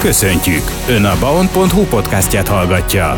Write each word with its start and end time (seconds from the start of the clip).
Köszöntjük! 0.00 0.62
Ön 0.88 1.04
a 1.04 1.18
baon.hu 1.18 1.84
podcastját 1.84 2.48
hallgatja. 2.48 3.14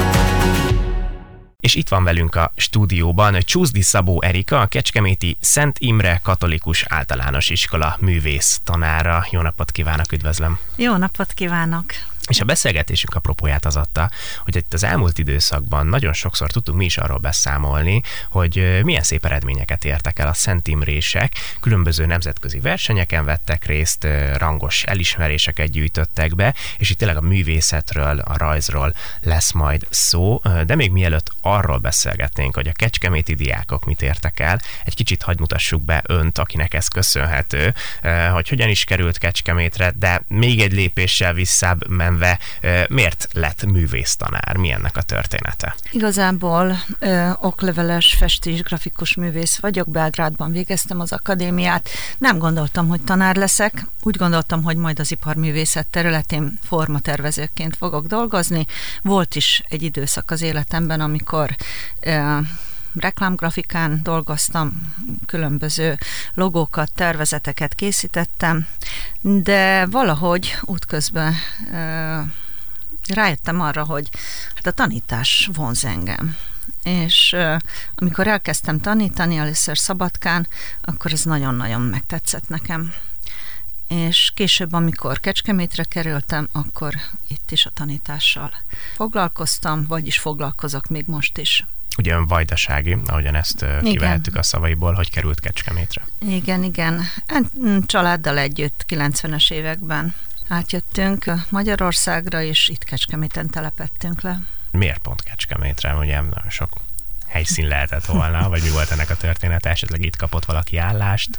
És 1.61 1.74
itt 1.74 1.88
van 1.88 2.04
velünk 2.04 2.35
a 2.35 2.53
stúdióban 2.56 3.37
Csúszdi 3.40 3.82
Szabó 3.82 4.22
Erika, 4.22 4.61
a 4.61 4.66
Kecskeméti 4.66 5.37
Szent 5.40 5.76
Imre 5.79 6.21
Katolikus 6.22 6.84
Általános 6.88 7.50
Iskola 7.50 7.96
művész 8.00 8.60
tanára. 8.64 9.26
Jó 9.30 9.40
napot 9.40 9.71
kívánok, 9.71 10.12
üdvözlöm! 10.12 10.58
Jó 10.76 10.96
napot 10.96 11.32
kívánok! 11.32 11.84
És 12.29 12.41
a 12.41 12.45
beszélgetésünk 12.45 13.14
apropóját 13.14 13.64
az 13.64 13.77
adta, 13.77 14.11
hogy 14.45 14.57
itt 14.57 14.72
az 14.72 14.84
elmúlt 14.84 15.18
időszakban 15.18 15.86
nagyon 15.86 16.12
sokszor 16.12 16.50
tudtunk 16.50 16.79
mi 16.79 16.84
is 16.84 16.96
arról 16.96 17.18
beszámolni, 17.18 18.02
hogy 18.30 18.80
milyen 18.82 19.02
szép 19.02 19.25
eredményeket 19.25 19.84
értek 19.84 20.18
el 20.18 20.29
a 20.29 20.32
Szent 20.32 20.68
Imrések, 20.68 21.32
különböző 21.61 22.07
nemzetközi 22.07 22.61
versenyeken 22.61 23.25
vettek 23.25 23.66
részt, 23.66 24.07
rangos 24.36 24.82
elismeréseket 24.82 25.71
gyűjtöttek 25.71 26.35
be, 26.35 26.54
és 26.79 26.90
itt 26.90 26.98
tényleg 26.98 27.16
a 27.16 27.21
művészetről, 27.21 28.18
a 28.18 28.36
rajzról 28.36 28.95
lesz 29.23 29.53
majd 29.53 29.86
szó, 29.90 30.40
de 30.67 30.75
még 30.75 30.90
mielőtt 30.90 31.32
arról 31.40 31.79
beszélgetnénk, 31.79 32.55
hogy 32.55 32.69
a 32.69 32.73
kecskeméti 32.73 33.34
diákok 33.34 33.84
mit 33.84 34.03
értek 34.03 34.41
el, 34.41 34.61
egy 34.84 34.95
kicsit 34.95 35.23
hagyd 35.23 35.41
mutassuk 35.41 35.83
be 35.83 36.03
önt, 36.06 36.39
akinek 36.39 36.75
ez 36.75 36.89
köszönhető, 36.89 37.75
hogy 38.33 38.48
hogyan 38.48 38.69
is 38.69 38.84
került 38.84 39.19
Kecskemétre, 39.19 39.92
de 39.98 40.23
még 40.28 40.61
egy 40.61 40.73
lépéssel 40.73 41.33
visszább 41.33 41.89
menve 41.89 42.11
illetve 42.12 42.86
miért 42.89 43.28
lett 43.33 43.64
művésztanár? 43.64 44.56
Mi 44.56 44.72
ennek 44.72 44.97
a 44.97 45.03
története? 45.03 45.75
Igazából 45.91 46.78
ö, 46.98 47.30
okleveles 47.41 48.14
festés, 48.19 48.62
grafikus 48.62 49.14
művész 49.14 49.58
vagyok, 49.58 49.91
Belgrádban 49.91 50.53
végeztem 50.53 51.00
az 51.00 51.12
akadémiát. 51.12 51.89
Nem 52.19 52.39
gondoltam, 52.39 52.89
hogy 52.89 53.03
tanár 53.03 53.36
leszek, 53.36 53.86
úgy 54.03 54.17
gondoltam, 54.17 54.62
hogy 54.62 54.77
majd 54.77 54.98
az 54.98 55.11
iparművészet 55.11 55.86
területén 55.86 56.58
formatervezőként 56.62 57.77
fogok 57.77 58.06
dolgozni. 58.06 58.67
Volt 59.03 59.34
is 59.34 59.62
egy 59.69 59.83
időszak 59.83 60.31
az 60.31 60.42
életemben, 60.42 61.00
amikor 61.00 61.56
ö, 62.00 62.39
reklámgrafikán 62.95 64.01
dolgoztam, 64.03 64.95
különböző 65.27 65.98
logókat, 66.35 66.93
tervezeteket 66.93 67.75
készítettem, 67.75 68.67
de 69.21 69.87
valahogy 69.87 70.59
útközben 70.61 71.34
rájöttem 73.07 73.61
arra, 73.61 73.84
hogy 73.84 74.09
hát 74.55 74.67
a 74.67 74.71
tanítás 74.71 75.51
vonz 75.53 75.84
engem. 75.84 76.37
És 76.83 77.37
amikor 77.95 78.27
elkezdtem 78.27 78.81
tanítani 78.81 79.37
először 79.37 79.79
Szabadkán, 79.79 80.49
akkor 80.81 81.12
ez 81.12 81.23
nagyon-nagyon 81.23 81.81
megtetszett 81.81 82.49
nekem. 82.49 82.93
És 83.89 84.31
később, 84.34 84.73
amikor 84.73 85.21
Kecskemétre 85.21 85.84
kerültem, 85.84 86.49
akkor 86.53 86.95
itt 87.29 87.51
is 87.51 87.67
a 87.67 87.71
tanítással 87.71 88.53
foglalkoztam, 88.95 89.87
vagyis 89.87 90.19
foglalkozok 90.19 90.89
még 90.89 91.05
most 91.06 91.39
is 91.39 91.67
ugye 91.98 92.15
ön 92.15 92.27
vajdasági, 92.27 92.97
ahogyan 93.07 93.35
ezt 93.35 93.62
igen. 93.62 93.83
kivehettük 93.83 94.37
a 94.37 94.43
szavaiból, 94.43 94.93
hogy 94.93 95.11
került 95.11 95.41
Kecskemétre. 95.41 96.07
Igen, 96.29 96.62
igen. 96.62 97.03
Hát, 97.27 97.43
mm, 97.59 97.79
családdal 97.87 98.39
együtt 98.39 98.84
90-es 98.89 99.51
években 99.51 100.15
átjöttünk 100.49 101.25
Magyarországra, 101.49 102.43
és 102.43 102.69
itt 102.69 102.84
Kecskeméten 102.84 103.51
telepettünk 103.51 104.21
le. 104.21 104.41
Miért 104.71 104.99
pont 104.99 105.23
Kecskemétre? 105.23 105.95
Ugye 105.95 106.21
nagyon 106.21 106.51
sok 106.51 106.71
helyszín 107.27 107.69
lehetett 107.69 108.05
volna, 108.05 108.49
vagy 108.53 108.62
mi 108.62 108.71
volt 108.71 108.91
ennek 108.91 109.11
a 109.11 109.17
története? 109.17 109.71
Esetleg 109.71 110.05
itt 110.05 110.17
kapott 110.17 110.45
valaki 110.45 110.77
állást? 110.77 111.39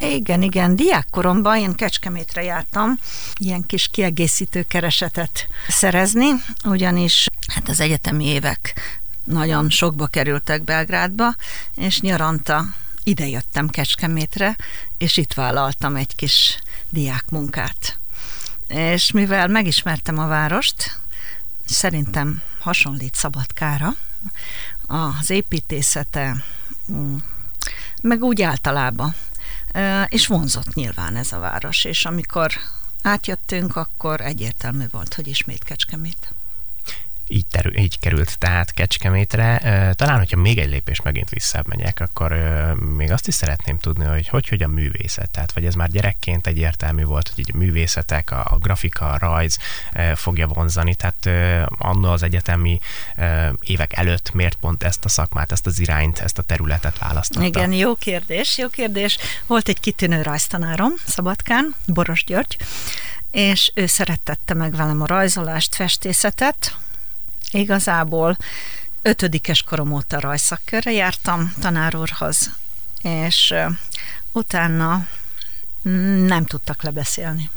Igen, 0.00 0.42
igen. 0.42 0.76
Diákkoromban 0.76 1.56
én 1.56 1.74
Kecskemétre 1.74 2.42
jártam 2.42 2.98
ilyen 3.38 3.66
kis 3.66 3.88
kiegészítő 3.88 4.62
keresetet 4.62 5.48
szerezni, 5.68 6.28
ugyanis 6.64 7.26
hát 7.54 7.68
az 7.68 7.80
egyetemi 7.80 8.24
évek 8.24 8.74
nagyon 9.24 9.70
sokba 9.70 10.06
kerültek 10.06 10.64
Belgrádba, 10.64 11.34
és 11.74 12.00
nyaranta 12.00 12.64
ide 13.04 13.26
jöttem 13.28 13.68
Kecskemétre, 13.68 14.56
és 14.98 15.16
itt 15.16 15.32
vállaltam 15.32 15.96
egy 15.96 16.14
kis 16.14 16.58
diákmunkát. 16.90 17.98
És 18.68 19.10
mivel 19.10 19.48
megismertem 19.48 20.18
a 20.18 20.26
várost, 20.26 20.98
szerintem 21.66 22.42
hasonlít 22.58 23.14
Szabadkára, 23.14 23.94
az 24.86 25.30
építészete, 25.30 26.44
mm, 26.92 27.16
meg 28.02 28.22
úgy 28.22 28.42
általában. 28.42 29.14
És 30.06 30.26
vonzott 30.26 30.74
nyilván 30.74 31.16
ez 31.16 31.32
a 31.32 31.38
város, 31.38 31.84
és 31.84 32.04
amikor 32.04 32.52
átjöttünk, 33.02 33.76
akkor 33.76 34.20
egyértelmű 34.20 34.84
volt, 34.90 35.14
hogy 35.14 35.28
ismét 35.28 35.64
Kecskemét 35.64 36.32
így, 37.30 37.46
terül, 37.50 37.76
így 37.76 37.98
került 37.98 38.38
tehát 38.38 38.72
Kecskemétre. 38.72 39.58
Talán, 39.96 40.18
hogyha 40.18 40.36
még 40.36 40.58
egy 40.58 40.68
lépés 40.68 41.00
megint 41.00 41.28
visszább 41.28 41.68
akkor 41.94 42.32
még 42.96 43.12
azt 43.12 43.28
is 43.28 43.34
szeretném 43.34 43.78
tudni, 43.78 44.04
hogy 44.04 44.28
hogy, 44.28 44.48
hogy 44.48 44.62
a 44.62 44.68
művészet, 44.68 45.30
tehát 45.30 45.52
vagy 45.52 45.64
ez 45.64 45.74
már 45.74 45.90
gyerekként 45.90 46.46
egyértelmű 46.46 47.04
volt, 47.04 47.28
hogy 47.28 47.38
így 47.38 47.50
a 47.54 47.58
művészetek, 47.58 48.30
a, 48.30 48.46
a 48.50 48.56
grafika, 48.56 49.10
a 49.10 49.18
rajz 49.18 49.58
fogja 50.14 50.46
vonzani, 50.46 50.94
tehát 50.94 51.28
annó 51.78 52.10
az 52.10 52.22
egyetemi 52.22 52.80
évek 53.60 53.96
előtt 53.96 54.32
miért 54.32 54.56
pont 54.56 54.82
ezt 54.82 55.04
a 55.04 55.08
szakmát, 55.08 55.52
ezt 55.52 55.66
az 55.66 55.78
irányt, 55.78 56.18
ezt 56.18 56.38
a 56.38 56.42
területet 56.42 56.98
választotta? 56.98 57.46
Igen, 57.46 57.72
jó 57.72 57.94
kérdés, 57.94 58.58
jó 58.58 58.68
kérdés. 58.68 59.18
Volt 59.46 59.68
egy 59.68 59.80
kitűnő 59.80 60.22
rajztanárom 60.22 60.92
Szabadkán, 61.06 61.74
Boros 61.86 62.24
György, 62.24 62.56
és 63.30 63.72
ő 63.74 63.86
szerettette 63.86 64.54
meg 64.54 64.76
velem 64.76 65.02
a 65.02 65.06
rajzolást, 65.06 65.74
festészetet, 65.74 66.76
Igazából 67.50 68.36
ötödikes 69.02 69.62
korom 69.62 69.92
óta 69.92 70.20
rajszakkörre 70.20 70.92
jártam 70.92 71.54
tanárúrhoz, 71.60 72.50
és 73.02 73.54
utána 74.32 75.06
nem 76.26 76.44
tudtak 76.44 76.82
lebeszélni, 76.82 77.50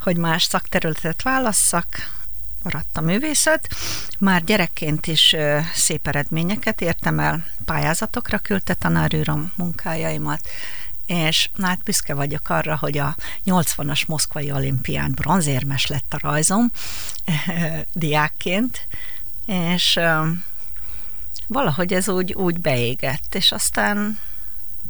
hogy 0.00 0.16
más 0.16 0.42
szakterületet 0.42 1.22
válasszak, 1.22 2.16
maradt 2.62 2.96
a 2.96 3.00
művészet. 3.00 3.68
Már 4.18 4.44
gyerekként 4.44 5.06
is 5.06 5.36
szép 5.74 6.06
eredményeket 6.06 6.80
értem 6.80 7.18
el, 7.18 7.44
pályázatokra 7.64 8.38
küldte 8.38 8.74
tanárűröm 8.74 9.52
munkájaimat, 9.56 10.48
és 11.06 11.50
hát 11.62 11.82
büszke 11.82 12.14
vagyok 12.14 12.48
arra, 12.48 12.76
hogy 12.76 12.98
a 12.98 13.16
80-as 13.46 14.06
moszkvai 14.06 14.52
olimpián 14.52 15.12
bronzérmes 15.12 15.86
lett 15.86 16.14
a 16.14 16.18
rajzom 16.20 16.70
diákként, 17.92 18.86
és 19.48 20.00
valahogy 21.46 21.92
ez 21.92 22.08
úgy, 22.08 22.32
úgy 22.32 22.60
beégett, 22.60 23.34
és 23.34 23.52
aztán 23.52 24.18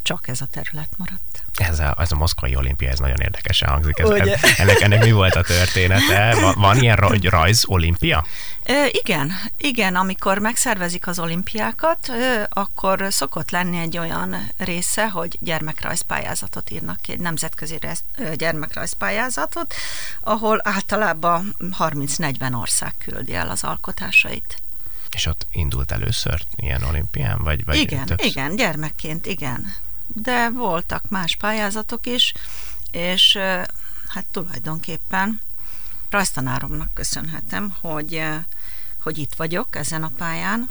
csak 0.03 0.29
ez 0.29 0.41
a 0.41 0.47
terület 0.47 0.93
maradt. 0.97 1.28
Ez 1.61 1.79
a, 1.79 1.95
ez 1.99 2.13
a 2.13 2.17
moszkvai 2.17 2.57
olimpia, 2.57 2.91
ez 2.91 2.99
nagyon 2.99 3.21
érdekesen 3.21 3.69
hangzik. 3.69 3.99
Ez, 3.99 4.09
ennek, 4.59 4.81
ennek 4.81 5.05
mi 5.05 5.13
volt 5.13 5.35
a 5.35 5.43
története? 5.43 6.35
Van, 6.41 6.55
van 6.57 6.83
ilyen 6.83 6.97
raj, 6.97 7.19
rajz 7.23 7.65
olimpia? 7.67 8.25
E, 8.63 8.87
igen, 8.91 9.33
igen, 9.57 9.95
amikor 9.95 10.39
megszervezik 10.39 11.07
az 11.07 11.19
olimpiákat, 11.19 12.09
e, 12.09 12.47
akkor 12.51 13.07
szokott 13.09 13.51
lenni 13.51 13.79
egy 13.79 13.99
olyan 13.99 14.51
része, 14.57 15.09
hogy 15.09 15.39
gyermekrajzpályázatot 15.41 16.71
írnak 16.71 17.01
ki, 17.01 17.13
egy 17.13 17.21
nemzetközi 17.21 17.79
gyermekrajzpályázatot, 18.35 19.75
ahol 20.21 20.61
általában 20.65 21.57
30-40 21.79 22.61
ország 22.61 22.93
küldi 22.99 23.35
el 23.35 23.49
az 23.49 23.65
alkotásait. 23.65 24.63
És 25.15 25.27
ott 25.27 25.47
indult 25.51 25.93
először 25.93 26.41
ilyen 26.57 26.83
olimpián? 26.83 27.43
Vagy, 27.43 27.65
vagy 27.65 27.77
igen, 27.77 28.07
többsz... 28.07 28.25
igen, 28.25 28.57
gyermekként, 28.57 29.27
igen 29.27 29.75
de 30.15 30.51
voltak 30.51 31.09
más 31.09 31.37
pályázatok 31.37 32.07
is, 32.07 32.35
és 32.91 33.37
hát 34.09 34.27
tulajdonképpen 34.33 35.41
rajztanáromnak 36.11 36.95
köszönhetem, 36.95 37.77
hogy, 37.81 38.23
hogy 39.01 39.19
itt 39.19 39.35
vagyok 39.35 39.77
ezen 39.77 40.03
a 40.03 40.11
pályán, 40.17 40.71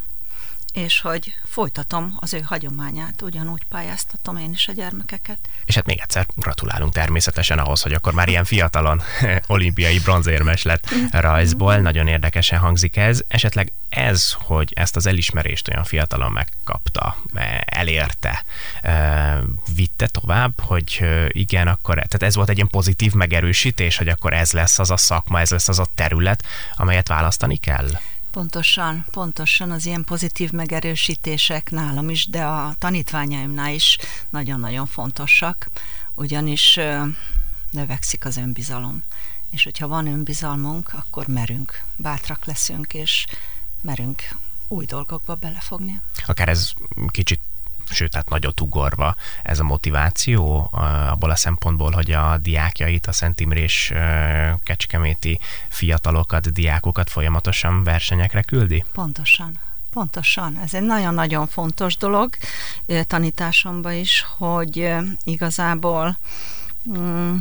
és 0.77 0.99
hogy 1.01 1.33
folytatom 1.43 2.17
az 2.19 2.33
ő 2.33 2.39
hagyományát, 2.39 3.21
ugyanúgy 3.21 3.63
pályáztatom 3.69 4.37
én 4.37 4.51
is 4.51 4.67
a 4.67 4.71
gyermekeket. 4.71 5.39
És 5.65 5.75
hát 5.75 5.85
még 5.85 5.99
egyszer 5.99 6.25
gratulálunk 6.35 6.93
természetesen 6.93 7.59
ahhoz, 7.59 7.81
hogy 7.81 7.93
akkor 7.93 8.13
már 8.13 8.27
ilyen 8.27 8.43
fiatalon 8.43 9.01
olimpiai 9.47 9.99
bronzérmes 9.99 10.63
lett 10.63 10.89
rajzból. 11.11 11.77
Nagyon 11.77 12.07
érdekesen 12.07 12.59
hangzik 12.59 12.95
ez. 12.97 13.21
Esetleg 13.27 13.71
ez, 13.89 14.31
hogy 14.31 14.73
ezt 14.75 14.95
az 14.95 15.05
elismerést 15.05 15.67
olyan 15.67 15.83
fiatalon 15.83 16.31
megkapta, 16.31 17.17
elérte, 17.65 18.45
vitte 19.75 20.07
tovább, 20.07 20.61
hogy 20.61 21.05
igen, 21.27 21.67
akkor, 21.67 21.93
tehát 21.93 22.23
ez 22.23 22.35
volt 22.35 22.49
egy 22.49 22.55
ilyen 22.55 22.67
pozitív 22.67 23.13
megerősítés, 23.13 23.97
hogy 23.97 24.07
akkor 24.07 24.33
ez 24.33 24.51
lesz 24.51 24.79
az 24.79 24.91
a 24.91 24.97
szakma, 24.97 25.39
ez 25.39 25.49
lesz 25.49 25.67
az 25.67 25.79
a 25.79 25.87
terület, 25.95 26.43
amelyet 26.75 27.07
választani 27.07 27.55
kell? 27.55 27.89
Pontosan, 28.37 29.05
pontosan 29.11 29.71
az 29.71 29.85
ilyen 29.85 30.03
pozitív 30.03 30.51
megerősítések 30.51 31.71
nálam 31.71 32.09
is, 32.09 32.27
de 32.27 32.43
a 32.45 32.75
tanítványaimnál 32.77 33.73
is 33.73 33.97
nagyon-nagyon 34.29 34.85
fontosak, 34.85 35.67
ugyanis 36.15 36.79
növekszik 37.71 38.25
az 38.25 38.37
önbizalom. 38.37 39.03
és 39.49 39.63
hogyha 39.63 39.87
van 39.87 40.07
önbizalmunk, 40.07 40.93
akkor 40.93 41.27
merünk, 41.27 41.83
bátrak 41.95 42.45
leszünk, 42.45 42.93
és 42.93 43.25
merünk 43.81 44.21
új 44.67 44.85
dolgokba 44.85 45.35
belefogni. 45.35 46.01
Akár 46.25 46.49
ez 46.49 46.71
kicsit 47.07 47.41
sőt, 47.89 48.15
hát 48.15 48.29
nagyot 48.29 48.61
ugorva 48.61 49.15
ez 49.43 49.59
a 49.59 49.63
motiváció 49.63 50.69
abból 51.09 51.29
a 51.29 51.35
szempontból, 51.35 51.91
hogy 51.91 52.11
a 52.11 52.37
diákjait, 52.37 53.07
a 53.07 53.11
Szent 53.11 53.39
Imrés 53.39 53.93
kecskeméti 54.63 55.39
fiatalokat, 55.67 56.51
diákokat 56.51 57.09
folyamatosan 57.09 57.83
versenyekre 57.83 58.41
küldi? 58.41 58.85
Pontosan. 58.93 59.59
Pontosan, 59.89 60.59
ez 60.63 60.73
egy 60.73 60.83
nagyon-nagyon 60.83 61.47
fontos 61.47 61.97
dolog 61.97 62.29
tanításomban 63.07 63.93
is, 63.93 64.25
hogy 64.37 64.93
igazából 65.23 66.17
mm, 66.97 67.35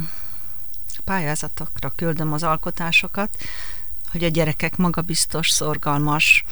pályázatokra 1.04 1.90
küldöm 1.90 2.32
az 2.32 2.42
alkotásokat, 2.42 3.36
hogy 4.10 4.24
a 4.24 4.28
gyerekek 4.28 4.76
magabiztos, 4.76 5.48
szorgalmas 5.48 6.44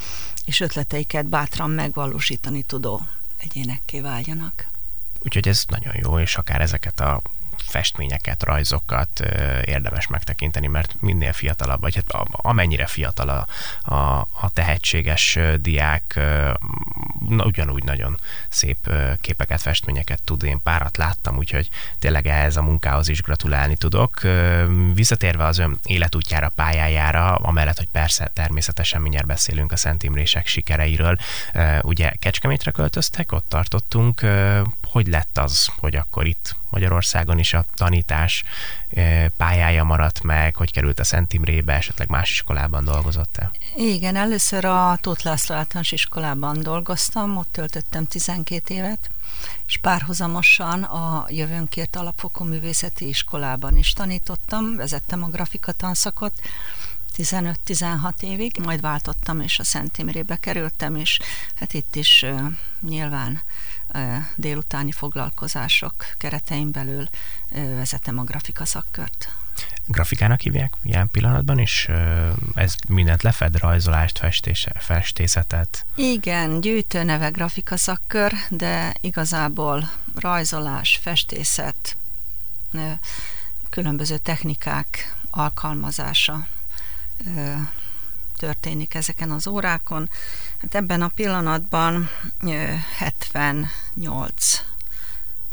és 0.45 0.61
ötleteiket 0.61 1.29
bátran 1.29 1.71
megvalósítani 1.71 2.63
tudó 2.63 3.07
egyénekké 3.37 4.01
váljanak. 4.01 4.67
Úgyhogy 5.23 5.49
ez 5.49 5.65
nagyon 5.69 5.95
jó, 5.97 6.19
és 6.19 6.37
akár 6.37 6.61
ezeket 6.61 7.01
a 7.01 7.23
festményeket, 7.67 8.43
rajzokat 8.43 9.21
érdemes 9.65 10.07
megtekinteni, 10.07 10.67
mert 10.67 10.95
minél 11.01 11.33
fiatalabb, 11.33 11.81
vagy 11.81 11.95
hát 11.95 12.25
amennyire 12.31 12.87
fiatal 12.87 13.29
a, 13.29 13.47
a, 13.95 14.21
a 14.41 14.51
tehetséges 14.53 15.39
diák, 15.61 16.21
na, 17.29 17.45
ugyanúgy 17.45 17.85
nagyon 17.85 18.19
szép 18.49 18.91
képeket, 19.21 19.61
festményeket 19.61 20.23
tud. 20.23 20.43
Én 20.43 20.63
párat 20.63 20.97
láttam, 20.97 21.37
úgyhogy 21.37 21.69
tényleg 21.99 22.27
ehhez 22.27 22.57
a 22.57 22.63
munkához 22.63 23.09
is 23.09 23.23
gratulálni 23.23 23.77
tudok. 23.77 24.21
Visszatérve 24.95 25.45
az 25.45 25.59
ön 25.59 25.79
életútjára, 25.85 26.49
pályájára, 26.49 27.35
amellett, 27.35 27.79
hogy 27.79 27.89
persze 27.93 28.31
természetesen 28.33 29.01
mindjárt 29.01 29.27
beszélünk 29.27 29.73
a 29.73 29.77
Szent 29.77 30.03
Imrések 30.03 30.47
sikereiről, 30.47 31.19
ugye 31.83 32.11
Kecskemétre 32.11 32.71
költöztek, 32.71 33.33
ott 33.33 33.49
tartottunk. 33.49 34.21
Hogy 34.95 35.07
lett 35.07 35.39
az, 35.39 35.69
hogy 35.79 35.97
akkor 35.97 36.27
itt 36.27 36.57
Magyarországon 36.71 37.39
is 37.39 37.55
a 37.55 37.65
tanítás 37.75 38.45
pályája 39.37 39.85
maradt 39.85 40.23
meg, 40.23 40.57
hogy 40.57 40.73
került 40.73 41.01
a 41.01 41.05
Szent 41.05 41.33
Imrébe, 41.33 41.73
esetleg 41.73 42.09
más 42.09 42.31
iskolában 42.31 42.85
dolgozott-e? 42.85 43.51
Igen, 43.77 44.17
először 44.17 44.65
a 44.65 44.99
Tóth 45.01 45.25
László 45.25 45.55
általános 45.55 45.93
iskolában 45.93 46.61
dolgoztam, 46.61 47.37
ott 47.37 47.49
töltöttem 47.53 48.07
12 48.07 48.75
évet, 48.75 49.11
és 49.67 49.77
párhuzamosan 49.77 50.83
a 50.83 51.27
Jövőnkért 51.29 51.97
Alapfokú 51.97 52.45
Művészeti 52.45 53.09
Iskolában 53.09 53.77
is 53.77 53.93
tanítottam, 53.93 54.77
vezettem 54.77 55.23
a 55.23 55.29
grafika 55.29 55.73
tanszakot, 55.73 56.33
15-16 57.17 58.21
évig, 58.21 58.57
majd 58.63 58.81
váltottam, 58.81 59.41
és 59.41 59.59
a 59.59 59.65
Szent 59.65 59.99
Imrébe 59.99 60.37
kerültem, 60.37 60.97
és 60.97 61.19
hát 61.55 61.73
itt 61.75 61.97
is 61.97 62.23
uh, 62.23 62.41
nyilván 62.81 63.43
délutáni 64.37 64.93
foglalkozások 64.93 66.07
keretein 66.19 66.71
belül 66.71 67.09
vezetem 67.51 68.19
a 68.19 68.25
grafika 68.25 68.65
szakkört. 68.65 69.33
Grafikának 69.87 70.41
hívják 70.41 70.73
ilyen 70.83 71.09
pillanatban 71.09 71.59
is? 71.59 71.89
Ez 72.55 72.75
mindent 72.89 73.23
lefed, 73.23 73.59
rajzolást, 73.59 74.19
festése, 74.19 74.73
festészetet? 74.79 75.87
Igen, 75.95 76.61
gyűjtő 76.61 77.03
neve 77.03 77.29
grafika 77.29 77.77
szakkör, 77.77 78.33
de 78.51 78.95
igazából 79.01 79.91
rajzolás, 80.15 80.99
festészet, 81.03 81.97
különböző 83.71 84.19
technikák 84.19 85.15
alkalmazása 85.31 86.47
történik 88.37 88.95
ezeken 88.95 89.31
az 89.31 89.47
órákon. 89.47 90.11
Hát 90.59 90.75
ebben 90.75 91.03
a 91.03 91.09
pillanatban 91.09 92.11
78 92.99 94.65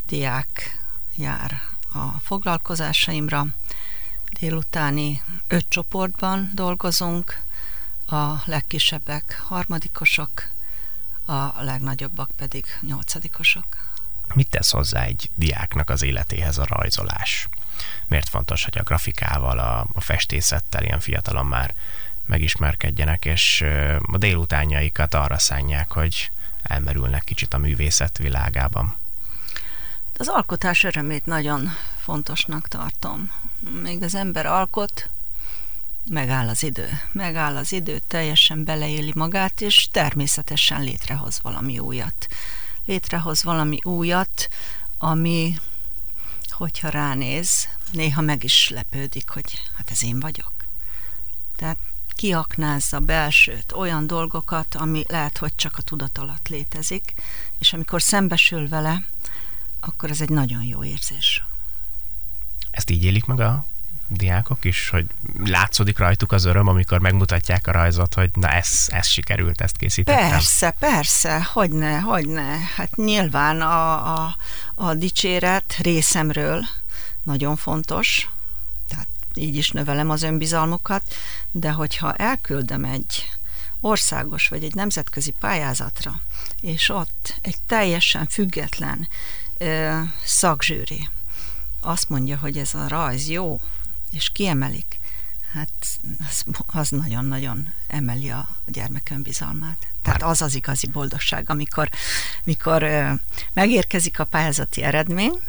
diák 0.08 0.80
jár 1.16 1.62
a 1.94 2.08
foglalkozásaimra. 2.08 3.46
Délutáni 4.40 5.22
öt 5.48 5.66
csoportban 5.70 6.50
dolgozunk, 6.54 7.42
a 8.08 8.42
legkisebbek 8.46 9.42
harmadikosok, 9.48 10.50
a 11.26 11.64
legnagyobbak 11.64 12.32
pedig 12.38 12.66
nyolcadikosok. 12.82 13.66
Mit 14.34 14.50
tesz 14.50 14.72
hozzá 14.72 15.04
egy 15.04 15.30
diáknak 15.36 15.90
az 15.90 16.02
életéhez 16.02 16.58
a 16.58 16.66
rajzolás? 16.66 17.48
Miért 18.08 18.30
fontos, 18.30 18.64
hogy 18.64 18.78
a 18.78 18.84
grafikával, 18.84 19.60
a, 19.60 19.88
a 19.94 20.02
festészettel 20.02 20.84
ilyen 20.84 21.00
fiatalon 21.00 21.46
már 21.46 21.74
megismerkedjenek, 22.26 23.26
és 23.26 23.66
a 24.02 24.18
délutánjaikat 24.18 25.14
arra 25.14 25.38
szánják, 25.38 25.92
hogy 25.92 26.32
elmerülnek 26.64 27.24
kicsit 27.24 27.54
a 27.54 27.58
művészet 27.58 28.18
világában. 28.18 28.96
Az 30.18 30.28
alkotás 30.28 30.84
örömét 30.84 31.26
nagyon 31.26 31.70
fontosnak 31.98 32.68
tartom. 32.68 33.32
Még 33.82 34.04
az 34.04 34.16
ember 34.16 34.46
alkot, 34.46 35.10
megáll 36.06 36.48
az 36.48 36.64
idő. 36.64 37.02
Megáll 37.12 37.56
az 37.56 37.72
idő, 37.72 38.00
teljesen 38.08 38.64
beleéli 38.64 39.12
magát, 39.16 39.62
és 39.62 39.88
természetesen 39.92 40.82
létrehoz 40.82 41.40
valami 41.42 41.80
újat. 41.80 42.28
Létrehoz 42.86 43.44
valami 43.44 43.80
újat, 43.84 44.50
ami, 44.98 45.60
hogyha 46.50 46.90
ránéz, 46.90 47.70
néha 47.92 48.22
meg 48.22 48.44
is 48.44 48.70
lepődik, 48.70 49.30
hogy 49.30 49.60
hát 49.78 49.92
ez 49.92 50.04
én 50.04 50.20
vagyok. 50.20 50.52
Tehát 51.56 51.78
kiaknázza 52.22 53.00
belsőt, 53.00 53.72
olyan 53.72 54.08
dolgokat, 54.08 54.76
ami 54.76 55.04
lehet, 55.08 55.38
hogy 55.38 55.56
csak 55.56 55.78
a 55.78 55.82
tudat 55.82 56.18
alatt 56.18 56.48
létezik, 56.48 57.14
és 57.60 57.74
amikor 57.74 58.02
szembesül 58.02 58.68
vele, 58.68 59.04
akkor 59.80 60.10
ez 60.10 60.22
egy 60.22 60.30
nagyon 60.30 60.64
jó 60.64 60.84
érzés. 60.84 61.44
Ezt 62.72 62.90
így 62.90 63.04
élik 63.04 63.26
meg 63.26 63.40
a 63.40 63.66
diákok 64.08 64.66
is, 64.66 64.90
hogy 64.90 65.06
látszódik 65.44 65.98
rajtuk 65.98 66.32
az 66.32 66.46
öröm, 66.46 66.68
amikor 66.68 67.00
megmutatják 67.00 67.68
a 67.68 67.72
rajzot, 67.72 68.14
hogy 68.14 68.30
na 68.34 68.50
ez, 68.50 68.86
ez 68.88 69.08
sikerült, 69.08 69.62
ezt 69.62 69.78
készítettem. 69.78 70.30
Persze, 70.30 70.76
persze, 70.80 71.44
hogyne, 71.44 72.00
hogyne. 72.00 72.58
Hát 72.76 72.96
nyilván 72.96 73.62
a, 73.62 74.14
a, 74.14 74.36
a 74.76 74.94
dicséret 74.94 75.76
részemről 75.78 76.66
nagyon 77.24 77.56
fontos, 77.56 78.30
így 79.36 79.56
is 79.56 79.70
növelem 79.72 80.10
az 80.10 80.22
önbizalmukat, 80.22 81.14
de 81.52 81.72
hogyha 81.72 82.14
elküldöm 82.14 82.86
egy 82.86 83.30
országos 83.82 84.48
vagy 84.48 84.64
egy 84.64 84.76
nemzetközi 84.76 85.32
pályázatra, 85.40 86.22
és 86.62 86.90
ott 86.90 87.36
egy 87.42 87.58
teljesen 87.68 88.28
független 88.28 89.08
ö, 89.58 90.00
szakzsűri 90.24 91.08
azt 91.82 92.10
mondja, 92.10 92.38
hogy 92.38 92.58
ez 92.58 92.74
a 92.74 92.88
rajz 92.88 93.30
jó, 93.30 93.60
és 94.12 94.30
kiemelik, 94.30 95.00
hát 95.54 95.70
az, 96.30 96.44
az 96.66 96.90
nagyon-nagyon 96.90 97.74
emeli 97.88 98.30
a 98.30 98.50
gyermek 98.66 99.10
önbizalmát. 99.12 99.88
Tehát 100.02 100.24
az 100.24 100.42
az 100.42 100.56
igazi 100.56 100.88
boldogság, 100.88 101.50
amikor 101.50 101.90
mikor 102.44 102.84
ö, 102.84 103.12
megérkezik 103.54 104.20
a 104.20 104.26
pályázati 104.26 104.84
eredmény, 104.84 105.40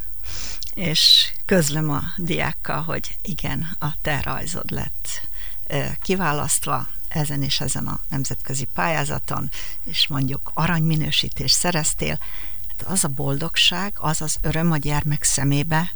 és 0.75 1.33
közlöm 1.47 1.91
a 1.91 2.03
diákkal, 2.17 2.83
hogy 2.83 3.17
igen, 3.23 3.77
a 3.79 3.89
te 4.03 4.21
rajzod 4.21 4.71
lett 4.71 5.09
kiválasztva 6.03 6.87
ezen 7.09 7.43
és 7.43 7.61
ezen 7.61 7.87
a 7.87 8.01
nemzetközi 8.09 8.65
pályázaton, 8.75 9.51
és 9.85 10.07
mondjuk 10.07 10.51
aranyminősítést 10.55 11.55
szereztél, 11.55 12.19
hát 12.69 12.83
az 12.89 13.05
a 13.05 13.09
boldogság, 13.09 13.93
az 13.97 14.21
az 14.21 14.37
öröm 14.41 14.73
a 14.73 14.77
gyermek 14.77 15.23
szemébe, 15.23 15.93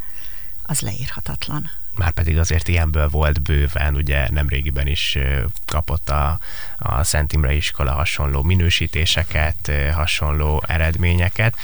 az 0.62 0.80
leírhatatlan. 0.80 1.71
Már 1.98 2.10
pedig 2.10 2.38
azért 2.38 2.68
ilyenből 2.68 3.08
volt 3.08 3.42
bőven, 3.42 3.94
ugye 3.94 4.30
nemrégiben 4.30 4.86
is 4.86 5.18
kapott 5.66 6.08
a, 6.08 6.38
a 6.78 7.04
Szent 7.04 7.32
Imre 7.32 7.52
iskola 7.52 7.92
hasonló 7.92 8.42
minősítéseket, 8.42 9.72
hasonló 9.92 10.62
eredményeket. 10.66 11.54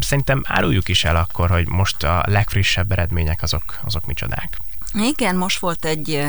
Szerintem 0.00 0.42
áruljuk 0.46 0.88
is 0.88 1.04
el 1.04 1.16
akkor, 1.16 1.50
hogy 1.50 1.68
most 1.68 2.02
a 2.02 2.24
legfrissebb 2.26 2.92
eredmények 2.92 3.42
azok, 3.42 3.80
azok 3.84 4.06
micsodák. 4.06 4.58
Igen, 4.94 5.36
most 5.36 5.58
volt 5.58 5.84
egy 5.84 6.26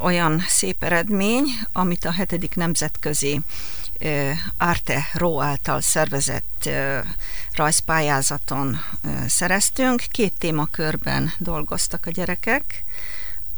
olyan 0.00 0.42
szép 0.46 0.84
eredmény, 0.84 1.44
amit 1.72 2.04
a 2.04 2.12
hetedik 2.12 2.54
nemzetközi 2.54 3.40
Arte 4.56 5.08
Ró 5.12 5.42
által 5.42 5.80
szervezett 5.80 6.68
rajzpályázaton 7.52 8.80
szereztünk. 9.26 10.00
Két 10.10 10.32
témakörben 10.38 11.32
dolgoztak 11.38 12.06
a 12.06 12.10
gyerekek. 12.10 12.84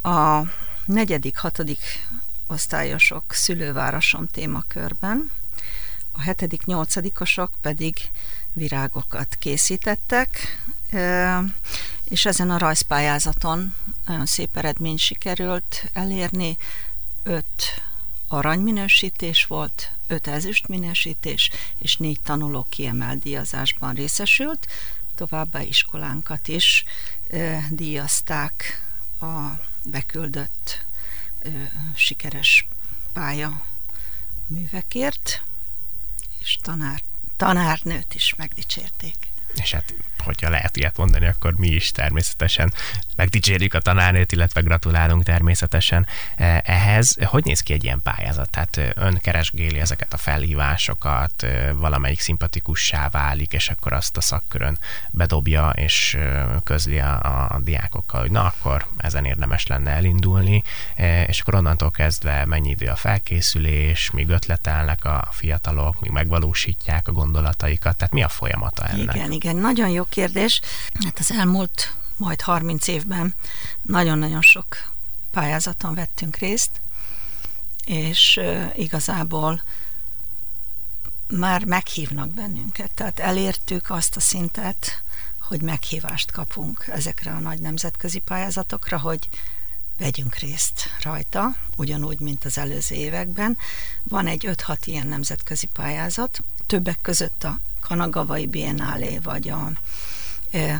A 0.02 0.42
negyedik, 0.84 1.38
hatodik 1.38 2.06
osztályosok 2.46 3.32
szülővárosom 3.32 4.26
témakörben, 4.26 5.30
a 6.12 6.20
hetedik, 6.20 6.64
nyolcadikosok 6.64 7.50
pedig 7.60 7.96
virágokat 8.52 9.36
készítettek, 9.38 10.58
és 12.04 12.26
ezen 12.26 12.50
a 12.50 12.58
rajzpályázaton 12.58 13.74
nagyon 14.06 14.26
szép 14.26 14.56
eredmény 14.56 14.96
sikerült 14.96 15.90
elérni. 15.92 16.56
Öt 17.22 17.82
aranyminősítés 18.28 19.46
volt, 19.46 19.92
öt 20.06 20.26
ezüstminősítés, 20.26 21.50
és 21.78 21.96
négy 21.96 22.20
tanuló 22.20 22.66
kiemelt 22.68 23.18
díjazásban 23.18 23.94
részesült. 23.94 24.66
Továbbá 25.14 25.62
iskolánkat 25.62 26.48
is 26.48 26.84
díjazták 27.70 28.86
a 29.20 29.36
beküldött 29.84 30.84
sikeres 31.94 32.68
pálya 33.12 33.62
művekért, 34.46 35.42
és 36.40 36.58
tanár, 36.62 37.02
tanárnőt 37.36 38.14
is 38.14 38.34
megdicsérték. 38.36 39.27
És 39.54 39.72
hát 39.72 39.94
hogyha 40.28 40.50
lehet 40.50 40.76
ilyet 40.76 40.96
mondani, 40.96 41.26
akkor 41.26 41.54
mi 41.54 41.68
is 41.68 41.90
természetesen 41.90 42.72
megdicsérjük 43.16 43.74
a 43.74 43.80
tanárnőt, 43.80 44.32
illetve 44.32 44.60
gratulálunk 44.60 45.22
természetesen 45.22 46.06
e, 46.36 46.62
ehhez. 46.64 47.16
Hogy 47.24 47.44
néz 47.44 47.60
ki 47.60 47.72
egy 47.72 47.84
ilyen 47.84 48.02
pályázat? 48.02 48.50
Tehát 48.50 48.96
ön 48.96 49.18
keresgéli 49.22 49.80
ezeket 49.80 50.12
a 50.12 50.16
felhívásokat, 50.16 51.46
valamelyik 51.74 52.20
szimpatikussá 52.20 53.08
válik, 53.08 53.52
és 53.52 53.68
akkor 53.68 53.92
azt 53.92 54.16
a 54.16 54.20
szakkörön 54.20 54.78
bedobja, 55.10 55.70
és 55.70 56.18
közli 56.64 56.98
a, 56.98 57.48
a 57.54 57.60
diákokkal, 57.60 58.20
hogy 58.20 58.30
na 58.30 58.44
akkor 58.44 58.86
ezen 58.96 59.24
érdemes 59.24 59.66
lenne 59.66 59.90
elindulni, 59.90 60.62
és 61.26 61.40
akkor 61.40 61.54
onnantól 61.54 61.90
kezdve 61.90 62.44
mennyi 62.44 62.70
idő 62.70 62.86
a 62.86 62.96
felkészülés, 62.96 64.10
míg 64.10 64.28
ötletelnek 64.28 65.04
a 65.04 65.28
fiatalok, 65.30 66.00
míg 66.00 66.10
megvalósítják 66.10 67.08
a 67.08 67.12
gondolataikat, 67.12 67.96
tehát 67.96 68.14
mi 68.14 68.22
a 68.22 68.28
folyamata 68.28 68.84
ennek? 68.84 69.14
Igen, 69.14 69.32
igen, 69.38 69.56
nagyon 69.56 69.88
jó 69.88 70.04
kérdés. 70.04 70.60
Hát 71.04 71.18
az 71.18 71.32
elmúlt 71.32 71.94
majd 72.16 72.40
30 72.40 72.86
évben 72.86 73.34
nagyon-nagyon 73.82 74.42
sok 74.42 74.92
pályázaton 75.30 75.94
vettünk 75.94 76.36
részt, 76.36 76.80
és 77.84 78.40
igazából 78.74 79.62
már 81.28 81.64
meghívnak 81.64 82.28
bennünket. 82.28 82.90
Tehát 82.94 83.18
elértük 83.18 83.90
azt 83.90 84.16
a 84.16 84.20
szintet, 84.20 85.02
hogy 85.40 85.62
meghívást 85.62 86.30
kapunk 86.30 86.84
ezekre 86.88 87.30
a 87.30 87.38
nagy 87.38 87.58
nemzetközi 87.60 88.18
pályázatokra, 88.18 88.98
hogy 88.98 89.28
vegyünk 89.98 90.34
részt 90.34 90.90
rajta, 91.02 91.54
ugyanúgy, 91.76 92.20
mint 92.20 92.44
az 92.44 92.58
előző 92.58 92.94
években. 92.94 93.58
Van 94.02 94.26
egy 94.26 94.44
5-6 94.48 94.76
ilyen 94.84 95.06
nemzetközi 95.06 95.66
pályázat, 95.66 96.42
többek 96.66 96.98
között 97.00 97.44
a 97.44 97.58
Kanagavai 97.80 98.46
Biennálé, 98.46 99.18
vagy 99.22 99.48
a 99.48 99.70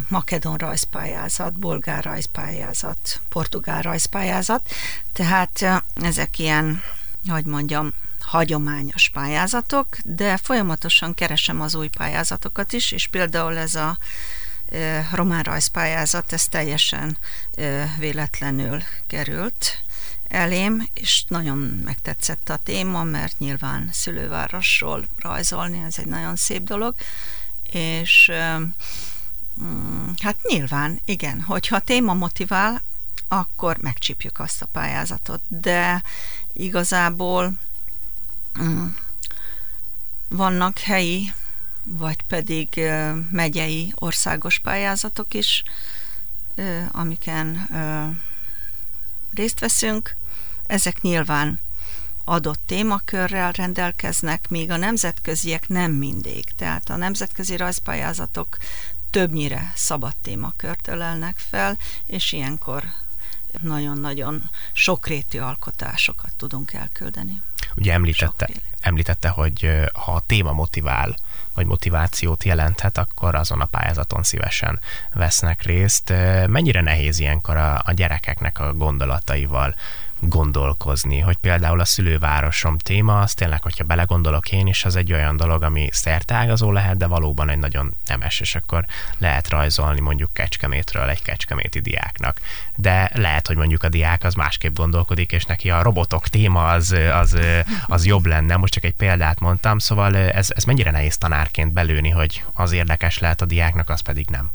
Makedon 0.09 0.57
rajzpályázat, 0.57 1.59
bolgár 1.59 2.05
rajzpályázat, 2.05 3.21
portugál 3.29 3.83
rajzpályázat, 3.83 4.69
tehát 5.13 5.83
ezek 5.95 6.39
ilyen, 6.39 6.83
hogy 7.27 7.45
mondjam, 7.45 7.93
hagyományos 8.21 9.09
pályázatok, 9.09 9.97
de 10.05 10.37
folyamatosan 10.37 11.15
keresem 11.15 11.61
az 11.61 11.75
új 11.75 11.89
pályázatokat 11.89 12.73
is, 12.73 12.93
és 12.93 13.07
például 13.07 13.57
ez 13.57 13.75
a 13.75 13.99
román 15.13 15.43
rajzpályázat, 15.43 16.33
ez 16.33 16.49
teljesen 16.49 17.19
véletlenül 17.99 18.83
került 19.07 19.83
elém, 20.29 20.89
és 20.95 21.25
nagyon 21.29 21.59
megtetszett 21.85 22.49
a 22.49 22.57
téma, 22.57 23.03
mert 23.03 23.39
nyilván 23.39 23.89
szülővárosról 23.93 25.05
rajzolni, 25.19 25.83
ez 25.87 25.99
egy 25.99 26.07
nagyon 26.07 26.37
szép 26.37 26.63
dolog, 26.63 26.95
és 27.73 28.33
mm, 29.63 30.09
hát 30.23 30.37
nyilván, 30.43 31.01
igen, 31.05 31.41
hogyha 31.41 31.79
téma 31.79 32.15
motivál, 32.15 32.83
akkor 33.29 33.77
megcsípjük 33.77 34.39
azt 34.39 34.63
a 34.63 34.67
pályázatot, 34.73 35.41
de 35.49 36.03
igazából 36.53 37.59
mm, 38.63 38.87
vannak 40.29 40.79
helyi, 40.79 41.33
vagy 41.85 42.23
pedig 42.23 42.81
megyei 43.31 43.93
országos 43.95 44.59
pályázatok 44.59 45.35
is, 45.35 45.63
amiken 46.89 47.69
részt 49.35 49.61
veszünk, 49.61 50.17
ezek 50.67 51.01
nyilván 51.01 51.61
adott 52.25 52.61
témakörrel 52.67 53.53
rendelkeznek, 53.53 54.49
míg 54.49 54.71
a 54.71 54.77
nemzetköziek 54.77 55.69
nem 55.69 55.93
mindig. 55.93 56.45
Tehát 56.57 56.91
a 56.91 56.97
nemzetközi 56.97 57.57
rajzpályázatok 57.57 58.57
többnyire 59.11 59.73
szabad 59.75 60.17
témakört 60.23 60.89
ölelnek 60.89 61.37
fel, 61.37 61.79
és 62.07 62.33
ilyenkor 62.33 62.85
nagyon-nagyon 63.61 64.51
sokrétű 64.73 65.39
alkotásokat 65.39 66.33
tudunk 66.37 66.73
elküldeni. 66.73 67.43
Ugye 67.75 67.93
említette, 67.93 68.51
említette, 68.81 69.29
hogy 69.29 69.71
ha 69.93 70.15
a 70.15 70.23
téma 70.27 70.53
motivál, 70.53 71.17
vagy 71.59 71.67
motivációt 71.67 72.45
jelenthet, 72.45 72.99
akkor 72.99 73.35
azon 73.35 73.61
a 73.61 73.65
pályázaton 73.65 74.23
szívesen 74.23 74.81
vesznek 75.13 75.63
részt. 75.63 76.13
Mennyire 76.47 76.81
nehéz 76.81 77.19
ilyenkor 77.19 77.57
a, 77.57 77.83
a 77.85 77.93
gyerekeknek 77.93 78.59
a 78.59 78.75
gondolataival 78.75 79.75
gondolkozni, 80.21 81.19
hogy 81.19 81.37
például 81.37 81.81
a 81.81 81.85
szülővárosom 81.85 82.79
téma, 82.79 83.21
az 83.21 83.35
tényleg, 83.35 83.63
hogyha 83.63 83.85
belegondolok 83.85 84.53
én 84.53 84.67
is, 84.67 84.85
az 84.85 84.97
egy 84.97 85.13
olyan 85.13 85.37
dolog, 85.37 85.63
ami 85.63 85.89
szertágazó 85.93 86.73
lehet, 86.73 86.97
de 86.97 87.07
valóban 87.07 87.51
egy 87.51 87.59
nagyon 87.59 87.95
nemes, 88.07 88.41
és 88.41 88.55
akkor 88.55 88.85
lehet 89.19 89.49
rajzolni 89.49 90.01
mondjuk 90.01 90.33
Kecskemétről 90.33 91.09
egy 91.09 91.23
kecskeméti 91.23 91.81
diáknak. 91.81 92.41
De 92.77 93.11
lehet, 93.15 93.47
hogy 93.47 93.57
mondjuk 93.57 93.83
a 93.83 93.89
diák 93.89 94.25
az 94.25 94.35
másképp 94.35 94.77
gondolkodik, 94.77 95.33
és 95.33 95.45
neki 95.45 95.71
a 95.71 95.83
robotok 95.83 96.29
téma 96.29 96.69
az, 96.69 96.97
az, 97.13 97.39
az 97.87 98.07
jobb 98.07 98.27
lenne. 98.27 98.57
Most 98.57 98.73
csak 98.73 98.85
egy 98.85 98.95
példát 98.95 99.41
mondtam, 99.41 99.79
szóval 99.79 100.17
ez, 100.17 100.51
ez 100.55 100.65
mennyire 100.65 100.91
nehéz 100.91 101.17
tanárként 101.17 101.73
belőni, 101.73 102.11
hogy 102.11 102.45
az 102.53 102.73
érdekes 102.73 103.19
lehet 103.19 103.41
a 103.41 103.47
diáknak, 103.47 103.89
az 103.89 104.01
pedig 104.01 104.27
nem. 104.31 104.51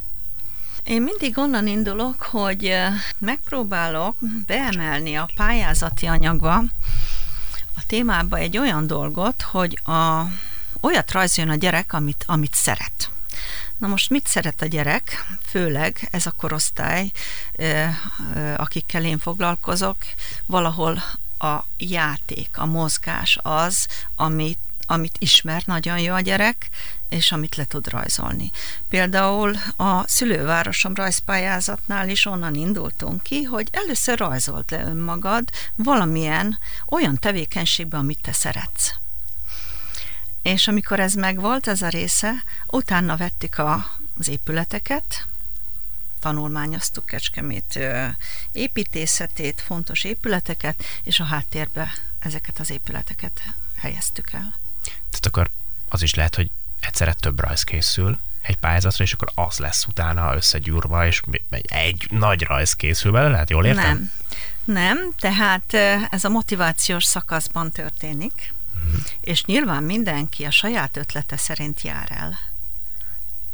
Én 0.84 1.02
mindig 1.02 1.38
onnan 1.38 1.68
indulok, 1.68 2.22
hogy 2.22 2.76
megpróbálok 3.18 4.16
beemelni 4.46 5.16
a 5.16 5.30
pályázati 5.36 6.06
anyagba, 6.06 6.56
a 7.76 7.82
témába 7.88 8.38
egy 8.38 8.58
olyan 8.58 8.88
dolgot, 8.88 9.42
hogy 9.42 9.80
a, 9.84 10.24
olyat 10.82 11.12
rajzoljon 11.12 11.54
a 11.54 11.58
gyerek, 11.58 11.94
amit, 11.94 12.24
amit 12.28 12.54
szeret. 12.54 13.10
Na 13.78 13.88
most 13.88 14.10
mit 14.10 14.28
szeret 14.28 14.62
a 14.62 14.66
gyerek? 14.66 15.26
Főleg 15.46 16.08
ez 16.12 16.26
a 16.26 16.32
korosztály, 16.32 17.12
akikkel 18.56 19.06
én 19.06 19.20
foglalkozok, 19.20 19.98
valahol 20.46 21.04
a 21.40 21.60
játék, 21.78 22.50
a 22.54 22.66
mozgás 22.66 23.40
az, 23.42 23.88
amit 24.16 24.60
amit 24.88 25.16
ismer 25.20 25.64
nagyon 25.66 26.00
jó 26.00 26.14
a 26.14 26.20
gyerek, 26.20 26.70
és 27.14 27.32
amit 27.32 27.56
le 27.56 27.66
tud 27.66 27.88
rajzolni. 27.88 28.52
Például 28.90 29.56
a 29.76 30.08
szülővárosom 30.08 30.94
rajzpályázatnál 30.94 32.10
is 32.10 32.26
onnan 32.26 32.56
indultunk 32.56 33.24
ki, 33.24 33.44
hogy 33.44 33.68
először 33.72 34.18
rajzolt 34.18 34.72
le 34.72 34.84
önmagad 34.84 35.50
valamilyen 35.76 36.60
olyan 36.86 37.16
tevékenységben, 37.16 38.00
amit 38.00 38.22
te 38.22 38.32
szeretsz. 38.32 38.94
És 40.42 40.68
amikor 40.68 41.00
ez 41.00 41.14
megvolt, 41.14 41.68
ez 41.68 41.82
a 41.82 41.88
része, 41.88 42.44
utána 42.68 43.18
vettük 43.18 43.58
a, 43.58 43.98
az 44.20 44.28
épületeket, 44.28 45.28
tanulmányoztuk 46.20 47.06
Kecskemét 47.06 47.80
építészetét, 48.52 49.62
fontos 49.62 50.04
épületeket, 50.04 50.84
és 51.04 51.20
a 51.20 51.24
háttérbe 51.24 51.92
ezeket 52.20 52.60
az 52.60 52.70
épületeket 52.70 53.42
helyeztük 53.76 54.32
el. 54.32 54.60
Tehát 54.84 55.26
akkor 55.26 55.50
az 55.88 56.02
is 56.02 56.14
lehet, 56.14 56.36
hogy 56.36 56.52
egyszerre 56.86 57.14
több 57.14 57.40
rajz 57.40 57.64
készül 57.64 58.20
egy 58.42 58.58
pályázatra, 58.58 59.04
és 59.04 59.14
akkor 59.14 59.32
az 59.36 59.58
lesz 59.58 59.86
utána 59.86 60.36
összegyúrva, 60.36 61.06
és 61.06 61.22
egy 61.62 62.08
nagy 62.12 62.42
rajz 62.42 62.74
készül 62.74 63.12
belőle, 63.12 63.32
lehet 63.32 63.50
jól 63.50 63.66
értem? 63.66 63.84
Nem. 63.84 64.12
Nem, 64.64 65.14
tehát 65.20 65.74
ez 66.10 66.24
a 66.24 66.30
motivációs 66.30 67.04
szakaszban 67.04 67.72
történik, 67.72 68.54
uh-huh. 68.86 69.02
és 69.20 69.44
nyilván 69.44 69.84
mindenki 69.84 70.46
a 70.46 70.52
saját 70.52 70.98
ötlete 70.98 71.38
szerint 71.38 71.82
jár 71.82 72.08
el. 72.12 72.40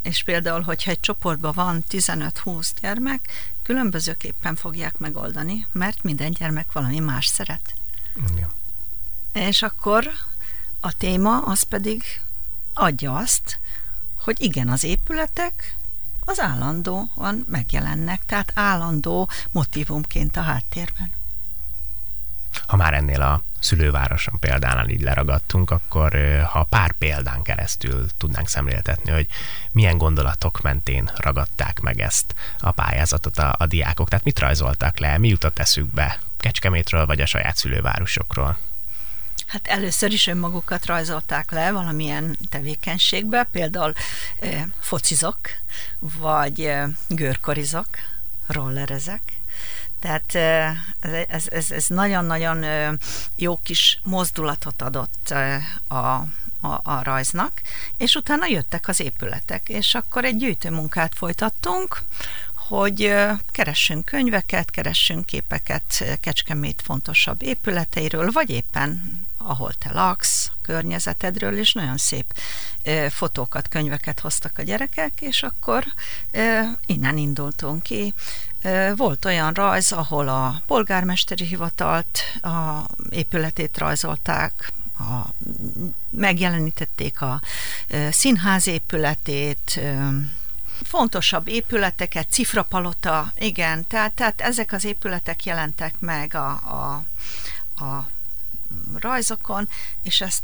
És 0.02 0.24
például, 0.24 0.62
hogyha 0.62 0.92
egy 0.92 1.00
csoportban 1.00 1.52
van 1.54 1.84
15-20 1.90 2.70
gyermek, 2.82 3.30
különbözőképpen 3.64 4.56
fogják 4.56 4.98
megoldani, 4.98 5.68
mert 5.72 6.04
minden 6.04 6.32
gyermek 6.32 6.72
valami 6.72 7.00
más 7.00 7.26
szeret. 7.26 7.74
Igen. 8.32 8.50
És 9.34 9.62
akkor 9.62 10.12
a 10.80 10.94
téma 10.98 11.42
az 11.42 11.62
pedig 11.64 12.04
adja 12.80 13.16
azt, 13.16 13.60
hogy 14.20 14.42
igen, 14.42 14.70
az 14.70 14.84
épületek 14.84 15.78
az 16.26 16.40
állandóan 16.40 17.46
megjelennek, 17.48 18.26
tehát 18.26 18.52
állandó 18.56 19.30
motivumként 19.52 20.38
a 20.38 20.42
háttérben. 20.42 21.12
Ha 22.68 22.76
már 22.76 22.94
ennél 22.94 23.22
a 23.22 23.42
szülővároson 23.60 24.40
példánál 24.40 24.90
így 24.90 25.02
leragadtunk, 25.02 25.72
akkor 25.72 26.16
ha 26.52 26.64
pár 26.64 26.92
példán 26.92 27.42
keresztül 27.42 28.06
tudnánk 28.18 28.48
szemléltetni, 28.48 29.12
hogy 29.12 29.28
milyen 29.72 29.98
gondolatok 29.98 30.62
mentén 30.62 31.12
ragadták 31.16 31.80
meg 31.80 32.00
ezt 32.00 32.36
a 32.60 32.72
pályázatot 32.72 33.38
a, 33.38 33.56
a 33.58 33.66
diákok, 33.66 34.10
tehát 34.10 34.26
mit 34.26 34.40
rajzoltak 34.40 35.00
le, 35.00 35.18
mi 35.18 35.28
jutott 35.28 35.60
eszükbe 35.60 36.20
Kecskemétről 36.38 37.06
vagy 37.06 37.22
a 37.22 37.26
saját 37.26 37.58
szülővárosokról? 37.58 38.58
Hát 39.50 39.68
először 39.68 40.14
is 40.14 40.28
önmagukat 40.28 40.86
rajzolták 40.86 41.52
le 41.52 41.72
valamilyen 41.72 42.38
tevékenységbe, 42.50 43.44
például 43.52 43.94
e, 44.40 44.68
focizok, 44.80 45.40
vagy 46.00 46.60
e, 46.60 46.90
görkorizok, 47.08 47.88
rollerezek, 48.48 49.22
tehát 50.00 50.36
ez, 51.28 51.48
ez, 51.50 51.72
ez 51.72 51.86
nagyon-nagyon 51.88 52.66
jó 53.36 53.58
kis 53.64 54.00
mozdulatot 54.04 54.82
adott 54.82 55.34
a, 55.88 56.28
a, 56.62 56.80
a 56.84 57.04
rajznak, 57.04 57.62
és 57.98 58.16
utána 58.16 58.46
jöttek 58.46 58.88
az 58.88 59.00
épületek, 59.00 59.70
és 59.70 59.96
akkor 59.96 60.26
egy 60.26 60.38
gyűjtőmunkát 60.38 61.16
folytattunk, 61.16 62.04
hogy 62.56 63.16
keressünk 63.52 64.06
könyveket, 64.06 64.70
keressünk 64.70 65.26
képeket 65.26 66.18
Kecskemét 66.22 66.82
fontosabb 66.86 67.42
épületeiről, 67.42 68.32
vagy 68.32 68.50
éppen 68.50 69.18
ahol 69.44 69.74
te 69.74 69.92
laksz, 69.94 70.52
környezetedről, 70.62 71.58
és 71.58 71.74
nagyon 71.74 71.98
szép 71.98 72.34
fotókat, 73.10 73.68
könyveket 73.68 74.20
hoztak 74.20 74.58
a 74.58 74.62
gyerekek, 74.62 75.12
és 75.20 75.44
akkor 75.44 75.86
innen 76.86 77.18
indultunk 77.18 77.84
ki. 77.84 78.14
Volt 78.96 79.26
olyan 79.26 79.54
rajz, 79.54 79.92
ahol 79.92 80.28
a 80.28 80.62
polgármesteri 80.68 81.46
hivatalt, 81.46 82.20
a 82.42 82.86
épületét 83.10 83.78
rajzolták, 83.78 84.74
a, 85.00 85.30
megjelenítették 86.10 87.22
a 87.22 87.42
színház 88.10 88.68
épületét, 88.68 89.80
fontosabb 90.84 91.48
épületeket, 91.48 92.28
cifrapalota, 92.30 93.32
igen, 93.38 93.88
tehát, 93.88 94.14
tehát 94.14 94.42
ezek 94.42 94.72
az 94.72 94.86
épületek 94.86 95.46
jelentek 95.46 96.00
meg 96.00 96.36
a, 96.36 96.50
a, 96.50 97.04
a 97.84 98.10
rajzokon, 99.00 99.68
és 100.04 100.22
ezt 100.22 100.44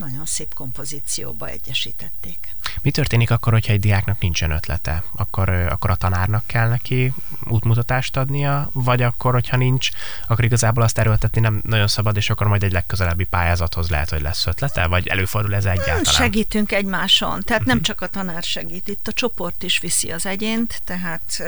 nagyon 0.00 0.26
szép 0.26 0.54
kompozícióba 0.54 1.46
egyesítették. 1.46 2.54
Mi 2.82 2.90
történik 2.90 3.30
akkor, 3.30 3.52
hogyha 3.52 3.72
egy 3.72 3.80
diáknak 3.80 4.20
nincsen 4.20 4.50
ötlete? 4.50 5.04
Akkor, 5.16 5.48
akkor 5.48 5.90
a 5.90 5.94
tanárnak 5.94 6.46
kell 6.46 6.68
neki 6.68 7.12
útmutatást 7.44 8.16
adnia, 8.16 8.70
vagy 8.72 9.02
akkor, 9.02 9.32
hogyha 9.32 9.56
nincs, 9.56 9.88
akkor 10.28 10.44
igazából 10.44 10.82
azt 10.82 10.98
erőltetni 10.98 11.40
nem 11.40 11.60
nagyon 11.64 11.88
szabad, 11.88 12.16
és 12.16 12.30
akkor 12.30 12.46
majd 12.46 12.62
egy 12.62 12.72
legközelebbi 12.72 13.24
pályázathoz 13.24 13.88
lehet, 13.88 14.10
hogy 14.10 14.20
lesz 14.20 14.46
ötlete, 14.46 14.86
vagy 14.86 15.06
előfordul 15.06 15.54
ez 15.54 15.64
egyáltalán? 15.64 16.04
Segítünk 16.04 16.72
egymáson, 16.72 17.42
tehát 17.42 17.64
nem 17.64 17.76
mhm. 17.76 17.84
csak 17.84 18.00
a 18.00 18.06
tanár 18.06 18.42
segít, 18.42 18.88
itt 18.88 19.08
a 19.08 19.12
csoport 19.12 19.62
is 19.62 19.78
viszi 19.78 20.12
az 20.12 20.26
egyént, 20.26 20.82
tehát 20.84 21.42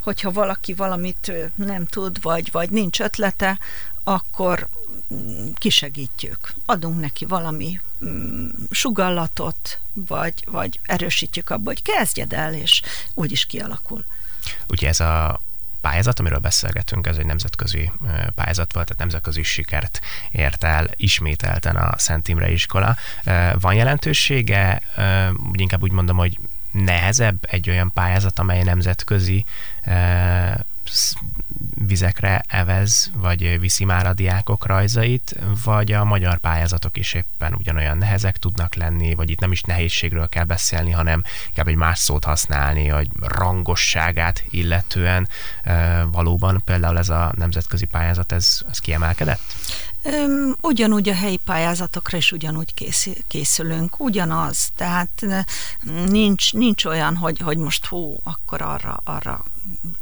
hogyha 0.00 0.30
valaki 0.30 0.74
valamit 0.74 1.32
nem 1.54 1.86
tud, 1.86 2.22
vagy, 2.22 2.48
vagy 2.52 2.70
nincs 2.70 3.00
ötlete, 3.00 3.58
akkor 4.04 4.68
kisegítjük. 5.54 6.54
Adunk 6.64 7.00
neki 7.00 7.24
valami 7.24 7.80
mm, 8.04 8.48
sugallatot, 8.70 9.78
vagy, 9.92 10.44
vagy 10.46 10.80
erősítjük 10.82 11.50
abba, 11.50 11.68
hogy 11.68 11.82
kezdjed 11.82 12.32
el, 12.32 12.54
és 12.54 12.82
úgy 13.14 13.32
is 13.32 13.44
kialakul. 13.44 14.04
Ugye 14.68 14.88
ez 14.88 15.00
a 15.00 15.40
pályázat, 15.80 16.18
amiről 16.18 16.38
beszélgetünk, 16.38 17.06
ez 17.06 17.16
egy 17.16 17.26
nemzetközi 17.26 17.92
pályázat 18.34 18.72
volt, 18.72 18.86
tehát 18.86 18.98
nemzetközi 18.98 19.42
sikert 19.42 20.00
ért 20.30 20.64
el 20.64 20.90
ismételten 20.96 21.76
a 21.76 21.98
Szent 21.98 22.28
Imre 22.28 22.50
iskola. 22.50 22.96
Van 23.54 23.74
jelentősége, 23.74 24.82
úgy 25.50 25.60
inkább 25.60 25.82
úgy 25.82 25.92
mondom, 25.92 26.16
hogy 26.16 26.38
nehezebb 26.72 27.36
egy 27.40 27.70
olyan 27.70 27.90
pályázat, 27.94 28.38
amely 28.38 28.62
nemzetközi 28.62 29.44
vizekre 31.90 32.44
evez, 32.48 33.10
vagy 33.14 33.60
viszi 33.60 33.84
már 33.84 34.06
a 34.06 34.14
diákok 34.14 34.66
rajzait, 34.66 35.36
vagy 35.64 35.92
a 35.92 36.04
magyar 36.04 36.38
pályázatok 36.38 36.96
is 36.96 37.12
éppen 37.12 37.54
ugyanolyan 37.54 37.98
nehezek 37.98 38.36
tudnak 38.36 38.74
lenni, 38.74 39.14
vagy 39.14 39.30
itt 39.30 39.40
nem 39.40 39.52
is 39.52 39.62
nehézségről 39.62 40.28
kell 40.28 40.44
beszélni, 40.44 40.90
hanem 40.90 41.22
inkább 41.46 41.68
egy 41.68 41.76
más 41.76 41.98
szót 41.98 42.24
használni, 42.24 42.88
hogy 42.88 43.08
rangosságát 43.20 44.44
illetően 44.50 45.28
valóban 46.10 46.62
például 46.64 46.98
ez 46.98 47.08
a 47.08 47.32
nemzetközi 47.36 47.86
pályázat, 47.86 48.32
ez, 48.32 48.60
ez 48.70 48.78
kiemelkedett? 48.78 49.40
Ugyanúgy 50.60 51.08
a 51.08 51.14
helyi 51.14 51.40
pályázatokra 51.44 52.16
is 52.16 52.32
ugyanúgy 52.32 52.74
készülünk, 53.28 54.00
ugyanaz, 54.00 54.68
tehát 54.76 55.26
nincs, 56.06 56.52
nincs 56.52 56.84
olyan, 56.84 57.16
hogy, 57.16 57.38
hogy 57.38 57.56
most 57.58 57.86
hú, 57.86 58.16
akkor 58.22 58.62
arra, 58.62 59.00
arra 59.04 59.44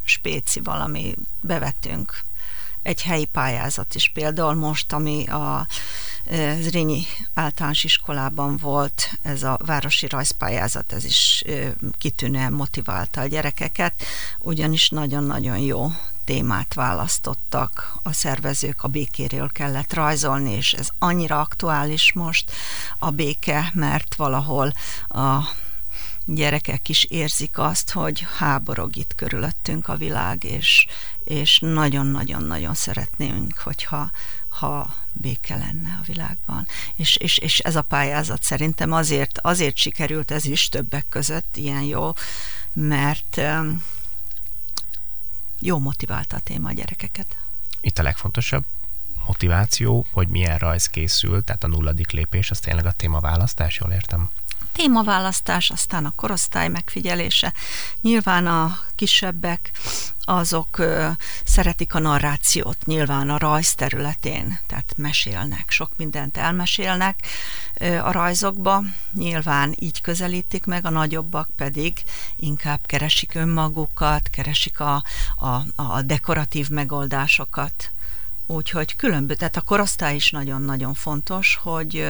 spéci 0.05 0.61
valami 0.61 1.15
bevetünk. 1.41 2.23
Egy 2.83 3.03
helyi 3.03 3.25
pályázat 3.25 3.95
is 3.95 4.11
például 4.15 4.55
most, 4.55 4.93
ami 4.93 5.27
a 5.27 5.67
Zrínyi 6.61 7.03
általános 7.35 7.85
iskolában 7.85 8.57
volt 8.57 9.19
ez 9.23 9.43
a 9.43 9.59
városi 9.67 10.07
rajzpályázat, 10.07 10.93
ez 10.93 11.05
is 11.05 11.45
kitűnően 11.99 12.53
motiválta 12.53 13.21
a 13.21 13.27
gyerekeket, 13.27 14.03
ugyanis 14.39 14.89
nagyon-nagyon 14.89 15.59
jó 15.59 15.93
témát 16.25 16.75
választottak 16.75 17.99
a 18.03 18.13
szervezők, 18.13 18.83
a 18.83 18.89
békéről 18.89 19.49
kellett 19.53 19.95
rajzolni, 19.95 20.53
és 20.53 20.73
ez 20.73 20.89
annyira 20.99 21.41
aktuális 21.41 22.13
most 22.13 22.53
a 22.99 23.11
béke, 23.11 23.71
mert 23.75 24.15
valahol 24.15 24.73
a 25.09 25.39
gyerekek 26.35 26.89
is 26.89 27.05
érzik 27.05 27.59
azt, 27.59 27.91
hogy 27.91 28.27
háborog 28.37 28.97
itt 28.97 29.15
körülöttünk 29.15 29.89
a 29.89 29.97
világ, 29.97 30.45
és, 30.45 30.87
és 31.25 31.59
nagyon-nagyon-nagyon 31.59 32.75
szeretnénk, 32.75 33.59
hogyha 33.59 34.11
ha 34.49 34.95
béke 35.13 35.57
lenne 35.57 35.99
a 36.03 36.05
világban. 36.07 36.67
És, 36.97 37.17
és, 37.17 37.39
és 37.39 37.59
ez 37.59 37.77
a 37.77 37.83
pályázat 37.83 38.43
szerintem 38.43 38.93
azért, 38.93 39.39
azért 39.39 39.77
sikerült 39.77 40.31
ez 40.31 40.45
is 40.45 40.69
többek 40.69 41.07
között 41.09 41.57
ilyen 41.57 41.83
jó, 41.83 42.13
mert 42.73 43.41
jó 45.61 45.79
motiválta 45.79 46.37
a 46.37 46.41
téma 46.41 46.69
a 46.69 46.73
gyerekeket. 46.73 47.37
Itt 47.81 47.99
a 47.99 48.03
legfontosabb 48.03 48.65
motiváció, 49.27 50.07
hogy 50.13 50.29
milyen 50.29 50.59
rajz 50.59 50.87
készül, 50.87 51.45
tehát 51.45 51.65
a 51.65 51.69
nulladik 51.69 52.11
lépés, 52.11 52.51
az 52.51 52.59
tényleg 52.59 52.87
a 52.87 52.93
témaválasztás, 52.93 53.77
jól 53.77 53.93
értem? 53.93 54.31
Témaválasztás, 54.79 55.71
aztán 55.71 56.05
a 56.05 56.13
korosztály 56.17 56.69
megfigyelése. 56.69 57.53
Nyilván 58.01 58.47
a 58.47 58.79
kisebbek 58.95 59.71
azok 60.21 60.79
ö, 60.79 61.09
szeretik 61.45 61.95
a 61.95 61.99
narrációt, 61.99 62.77
nyilván 62.85 63.31
a 63.31 63.39
rajz 63.39 63.75
területén, 63.75 64.59
tehát 64.67 64.95
mesélnek, 64.97 65.71
sok 65.71 65.91
mindent 65.97 66.37
elmesélnek 66.37 67.27
ö, 67.75 67.99
a 67.99 68.13
rajzokba, 68.13 68.83
nyilván 69.15 69.75
így 69.79 70.01
közelítik 70.01 70.65
meg, 70.65 70.85
a 70.85 70.91
nagyobbak 70.91 71.49
pedig 71.57 72.03
inkább 72.37 72.81
keresik 72.87 73.35
önmagukat, 73.35 74.29
keresik 74.31 74.81
a, 74.81 75.03
a, 75.37 75.83
a 75.83 76.03
dekoratív 76.03 76.69
megoldásokat. 76.69 77.91
Úgyhogy 78.47 78.97
különböző, 78.97 79.39
tehát 79.39 79.57
a 79.57 79.61
korosztály 79.61 80.15
is 80.15 80.31
nagyon-nagyon 80.31 80.95
fontos, 80.95 81.59
hogy 81.63 82.07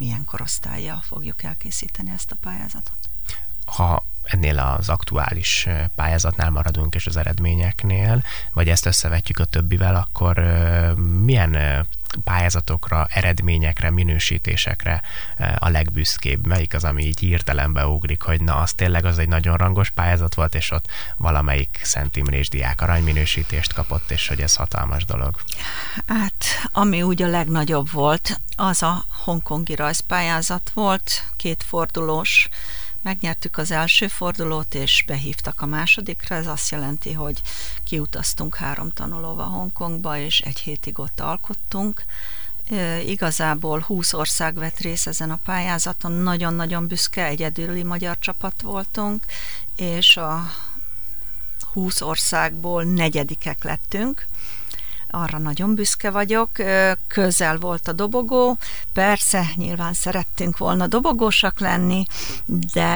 milyen 0.00 0.24
korosztályjal 0.24 1.00
fogjuk 1.00 1.42
elkészíteni 1.42 2.10
ezt 2.10 2.30
a 2.30 2.36
pályázatot. 2.40 2.98
Ha 3.64 4.04
ennél 4.22 4.58
az 4.58 4.88
aktuális 4.88 5.68
pályázatnál 5.94 6.50
maradunk 6.50 6.94
és 6.94 7.06
az 7.06 7.16
eredményeknél, 7.16 8.24
vagy 8.52 8.68
ezt 8.68 8.86
összevetjük 8.86 9.38
a 9.38 9.44
többivel, 9.44 9.94
akkor 9.94 10.38
milyen 11.22 11.86
pályázatokra, 12.24 13.06
eredményekre, 13.10 13.90
minősítésekre 13.90 15.02
a 15.58 15.68
legbüszkébb? 15.68 16.46
Melyik 16.46 16.74
az, 16.74 16.84
ami 16.84 17.04
így 17.04 17.18
hirtelenbe 17.18 17.86
ugrik, 17.86 18.22
hogy 18.22 18.40
na, 18.40 18.56
az 18.56 18.72
tényleg 18.72 19.04
az 19.04 19.18
egy 19.18 19.28
nagyon 19.28 19.56
rangos 19.56 19.90
pályázat 19.90 20.34
volt, 20.34 20.54
és 20.54 20.70
ott 20.70 20.84
valamelyik 21.16 21.80
Szent 21.82 22.16
Imrés 22.16 22.48
diák 22.48 22.80
aranyminősítést 22.80 23.72
kapott, 23.72 24.10
és 24.10 24.28
hogy 24.28 24.40
ez 24.40 24.54
hatalmas 24.54 25.04
dolog? 25.04 25.40
Hát, 26.06 26.44
ami 26.72 27.02
úgy 27.02 27.22
a 27.22 27.26
legnagyobb 27.26 27.90
volt, 27.90 28.40
az 28.56 28.82
a 28.82 29.04
hongkongi 29.24 29.74
rajzpályázat 29.74 30.70
volt, 30.74 31.24
két 31.36 31.64
fordulós, 31.66 32.48
Megnyertük 33.02 33.56
az 33.56 33.70
első 33.70 34.08
fordulót, 34.08 34.74
és 34.74 35.04
behívtak 35.06 35.60
a 35.60 35.66
másodikra. 35.66 36.34
Ez 36.34 36.46
azt 36.46 36.70
jelenti, 36.70 37.12
hogy 37.12 37.42
kiutaztunk 37.84 38.56
három 38.56 38.90
tanulóval 38.90 39.48
Hongkongba, 39.48 40.16
és 40.18 40.40
egy 40.40 40.58
hétig 40.58 40.98
ott 40.98 41.20
alkottunk. 41.20 42.04
Igazából 43.06 43.80
20 43.80 44.12
ország 44.12 44.54
vett 44.54 44.78
részt 44.78 45.06
ezen 45.06 45.30
a 45.30 45.38
pályázaton, 45.44 46.12
nagyon-nagyon 46.12 46.86
büszke, 46.86 47.24
egyedüli 47.24 47.82
magyar 47.82 48.18
csapat 48.18 48.62
voltunk, 48.62 49.24
és 49.76 50.16
a 50.16 50.52
20 51.72 52.00
országból 52.00 52.84
negyedikek 52.84 53.64
lettünk. 53.64 54.26
Arra 55.10 55.38
nagyon 55.38 55.74
büszke 55.74 56.10
vagyok. 56.10 56.50
Közel 57.06 57.58
volt 57.58 57.88
a 57.88 57.92
dobogó, 57.92 58.58
persze 58.92 59.46
nyilván 59.54 59.92
szerettünk 59.92 60.58
volna 60.58 60.86
dobogósak 60.86 61.60
lenni, 61.60 62.04
de 62.46 62.88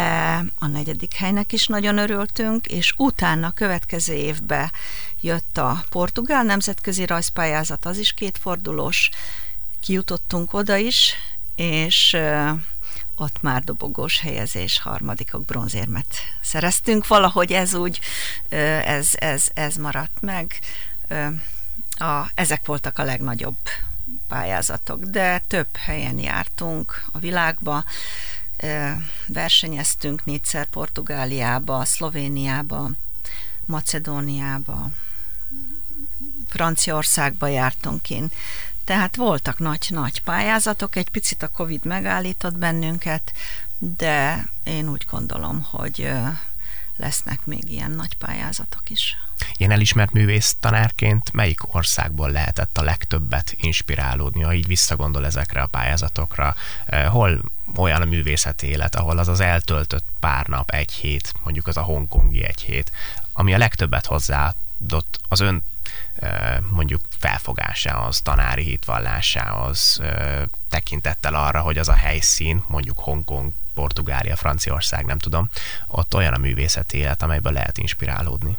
a 0.58 0.66
negyedik 0.66 1.14
helynek 1.14 1.52
is 1.52 1.66
nagyon 1.66 1.98
örültünk, 1.98 2.66
és 2.66 2.94
utána 2.96 3.50
következő 3.50 4.14
évben 4.14 4.70
jött 5.20 5.58
a 5.58 5.84
portugál 5.88 6.42
nemzetközi 6.42 7.06
rajzpályázat, 7.06 7.86
az 7.86 7.98
is 7.98 8.12
kétfordulós, 8.12 9.10
kijutottunk 9.80 10.52
oda 10.52 10.76
is, 10.76 11.14
és 11.56 12.16
ott 13.16 13.42
már 13.42 13.62
dobogós 13.62 14.20
helyezés, 14.20 14.80
harmadikok 14.80 15.44
bronzérmet 15.44 16.06
szereztünk. 16.42 17.06
Valahogy 17.06 17.52
ez 17.52 17.74
úgy, 17.74 18.00
ez, 18.84 19.08
ez, 19.12 19.44
ez 19.54 19.76
maradt 19.76 20.20
meg. 20.20 20.58
A, 21.96 22.30
ezek 22.34 22.66
voltak 22.66 22.98
a 22.98 23.04
legnagyobb 23.04 23.56
pályázatok, 24.28 25.02
de 25.02 25.42
több 25.46 25.76
helyen 25.76 26.18
jártunk 26.18 27.04
a 27.12 27.18
világba, 27.18 27.84
versenyeztünk 29.26 30.24
négyszer 30.24 30.66
Portugáliába, 30.66 31.84
Szlovéniába, 31.84 32.90
Macedóniába, 33.64 34.90
Franciaországba 36.48 37.46
jártunk 37.46 38.10
én. 38.10 38.30
Tehát 38.84 39.16
voltak 39.16 39.58
nagy-nagy 39.58 40.22
pályázatok, 40.22 40.96
egy 40.96 41.08
picit 41.08 41.42
a 41.42 41.48
Covid 41.48 41.84
megállított 41.84 42.58
bennünket, 42.58 43.32
de 43.78 44.46
én 44.62 44.88
úgy 44.88 45.06
gondolom, 45.10 45.66
hogy 45.70 46.12
lesznek 46.96 47.46
még 47.46 47.70
ilyen 47.70 47.90
nagy 47.90 48.14
pályázatok 48.16 48.90
is. 48.90 49.16
Ilyen 49.56 49.70
elismert 49.70 50.12
művész 50.12 50.56
tanárként 50.60 51.32
melyik 51.32 51.74
országból 51.74 52.30
lehetett 52.30 52.78
a 52.78 52.82
legtöbbet 52.82 53.54
inspirálódni, 53.56 54.42
ha 54.42 54.54
így 54.54 54.66
visszagondol 54.66 55.26
ezekre 55.26 55.62
a 55.62 55.66
pályázatokra? 55.66 56.56
Hol 57.08 57.40
olyan 57.76 58.02
a 58.02 58.04
művészeti 58.04 58.66
élet, 58.66 58.94
ahol 58.94 59.18
az 59.18 59.28
az 59.28 59.40
eltöltött 59.40 60.04
pár 60.20 60.46
nap, 60.46 60.70
egy 60.70 60.92
hét, 60.92 61.34
mondjuk 61.42 61.66
az 61.66 61.76
a 61.76 61.82
hongkongi 61.82 62.44
egy 62.44 62.60
hét, 62.60 62.92
ami 63.32 63.54
a 63.54 63.58
legtöbbet 63.58 64.06
hozzáadott 64.06 65.20
az 65.28 65.40
ön 65.40 65.62
mondjuk 66.70 67.00
felfogásához, 67.18 68.20
tanári 68.20 68.62
hitvallásához, 68.62 70.00
tekintettel 70.68 71.34
arra, 71.34 71.60
hogy 71.60 71.78
az 71.78 71.88
a 71.88 71.94
helyszín, 71.94 72.62
mondjuk 72.66 72.98
Hongkong, 72.98 73.52
Portugália, 73.74 74.36
Franciaország, 74.36 75.04
nem 75.04 75.18
tudom, 75.18 75.48
ott 75.86 76.14
olyan 76.14 76.32
a 76.34 76.38
művészeti 76.38 76.96
élet, 76.96 77.22
amelyből 77.22 77.52
lehet 77.52 77.78
inspirálódni. 77.78 78.56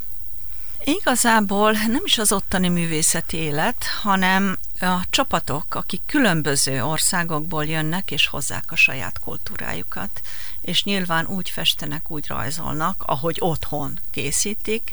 Igazából 0.87 1.71
nem 1.71 2.01
is 2.03 2.17
az 2.17 2.31
ottani 2.31 2.69
művészeti 2.69 3.37
élet, 3.37 3.83
hanem 4.01 4.57
a 4.79 4.99
csapatok, 5.09 5.75
akik 5.75 6.01
különböző 6.05 6.83
országokból 6.83 7.65
jönnek 7.65 8.11
és 8.11 8.27
hozzák 8.27 8.71
a 8.71 8.75
saját 8.75 9.19
kultúrájukat, 9.19 10.21
és 10.61 10.83
nyilván 10.83 11.25
úgy 11.25 11.49
festenek, 11.49 12.11
úgy 12.11 12.27
rajzolnak, 12.27 13.03
ahogy 13.05 13.37
otthon 13.39 13.99
készítik, 14.11 14.91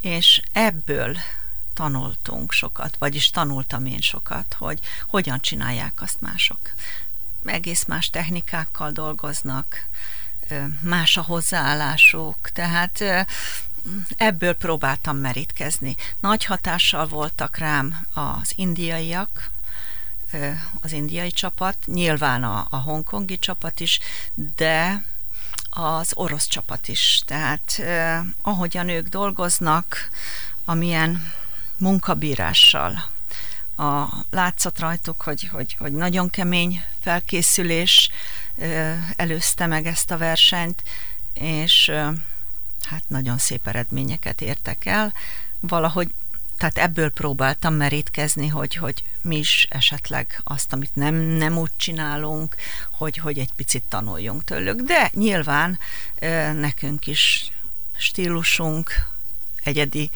és 0.00 0.42
ebből 0.52 1.16
tanultunk 1.74 2.52
sokat, 2.52 2.96
vagyis 2.98 3.30
tanultam 3.30 3.86
én 3.86 4.00
sokat, 4.00 4.56
hogy 4.58 4.78
hogyan 5.06 5.40
csinálják 5.40 6.02
azt 6.02 6.20
mások. 6.20 6.58
Egész 7.44 7.84
más 7.84 8.10
technikákkal 8.10 8.90
dolgoznak, 8.90 9.86
más 10.80 11.16
a 11.16 11.22
hozzáállásuk, 11.22 12.36
tehát 12.52 13.04
ebből 14.16 14.52
próbáltam 14.52 15.16
merítkezni. 15.16 15.96
Nagy 16.20 16.44
hatással 16.44 17.06
voltak 17.06 17.56
rám 17.56 18.06
az 18.14 18.52
indiaiak, 18.54 19.50
az 20.80 20.92
indiai 20.92 21.30
csapat, 21.30 21.76
nyilván 21.84 22.44
a, 22.44 22.66
a 22.70 22.76
hongkongi 22.76 23.38
csapat 23.38 23.80
is, 23.80 23.98
de 24.56 25.04
az 25.70 26.10
orosz 26.14 26.46
csapat 26.46 26.88
is. 26.88 27.22
Tehát 27.26 27.78
eh, 27.78 28.20
ahogyan 28.42 28.88
ők 28.88 29.08
dolgoznak, 29.08 30.10
amilyen 30.64 31.32
munkabírással. 31.76 33.04
A, 33.76 34.04
látszat 34.30 34.78
rajtuk, 34.78 35.22
hogy, 35.22 35.48
hogy, 35.52 35.76
hogy 35.78 35.92
nagyon 35.92 36.30
kemény 36.30 36.82
felkészülés 37.00 38.10
előzte 39.16 39.66
meg 39.66 39.86
ezt 39.86 40.10
a 40.10 40.16
versenyt, 40.16 40.82
és 41.32 41.90
hát 42.82 43.02
nagyon 43.08 43.38
szép 43.38 43.66
eredményeket 43.66 44.40
értek 44.40 44.84
el. 44.86 45.12
Valahogy 45.60 46.08
tehát 46.58 46.78
ebből 46.78 47.10
próbáltam 47.10 47.74
merítkezni, 47.74 48.48
hogy, 48.48 48.74
hogy 48.74 49.04
mi 49.22 49.36
is 49.36 49.66
esetleg 49.70 50.40
azt, 50.44 50.72
amit 50.72 50.94
nem, 50.94 51.14
nem 51.14 51.58
úgy 51.58 51.70
csinálunk, 51.76 52.56
hogy, 52.90 53.16
hogy 53.16 53.38
egy 53.38 53.52
picit 53.56 53.84
tanuljunk 53.88 54.44
tőlük. 54.44 54.80
De 54.80 55.10
nyilván 55.14 55.78
nekünk 56.54 57.06
is 57.06 57.52
stílusunk, 57.96 59.10
egyedi 59.62 60.10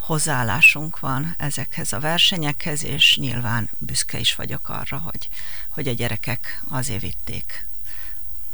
hozzáállásunk 0.00 1.00
van 1.00 1.34
ezekhez 1.38 1.92
a 1.92 2.00
versenyekhez, 2.00 2.84
és 2.84 3.16
nyilván 3.16 3.70
büszke 3.78 4.18
is 4.18 4.34
vagyok 4.34 4.68
arra, 4.68 4.98
hogy, 4.98 5.28
hogy 5.68 5.88
a 5.88 5.92
gyerekek 5.92 6.62
azért 6.68 7.00
vitték 7.00 7.66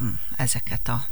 mm, 0.02 0.12
ezeket 0.36 0.88
a 0.88 1.06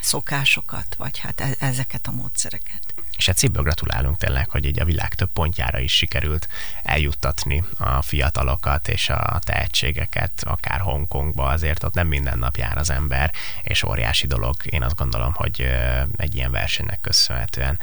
szokásokat, 0.00 0.94
vagy 0.94 1.18
hát 1.18 1.40
e- 1.40 1.56
ezeket 1.58 2.06
a 2.06 2.10
módszereket. 2.10 2.94
És 3.20 3.26
hát 3.26 3.38
szívből 3.38 3.62
gratulálunk 3.62 4.16
tényleg, 4.16 4.50
hogy 4.50 4.64
így 4.64 4.80
a 4.80 4.84
világ 4.84 5.14
több 5.14 5.30
pontjára 5.32 5.78
is 5.78 5.92
sikerült 5.96 6.48
eljuttatni 6.82 7.64
a 7.78 8.02
fiatalokat 8.02 8.88
és 8.88 9.08
a 9.08 9.38
tehetségeket, 9.44 10.32
akár 10.46 10.80
Hongkongba, 10.80 11.46
azért 11.46 11.84
ott 11.84 11.94
nem 11.94 12.06
minden 12.06 12.38
nap 12.38 12.56
jár 12.56 12.76
az 12.76 12.90
ember, 12.90 13.32
és 13.62 13.82
óriási 13.82 14.26
dolog. 14.26 14.56
Én 14.64 14.82
azt 14.82 14.94
gondolom, 14.94 15.32
hogy 15.34 15.68
egy 16.16 16.34
ilyen 16.34 16.50
versenynek 16.50 17.00
köszönhetően 17.00 17.78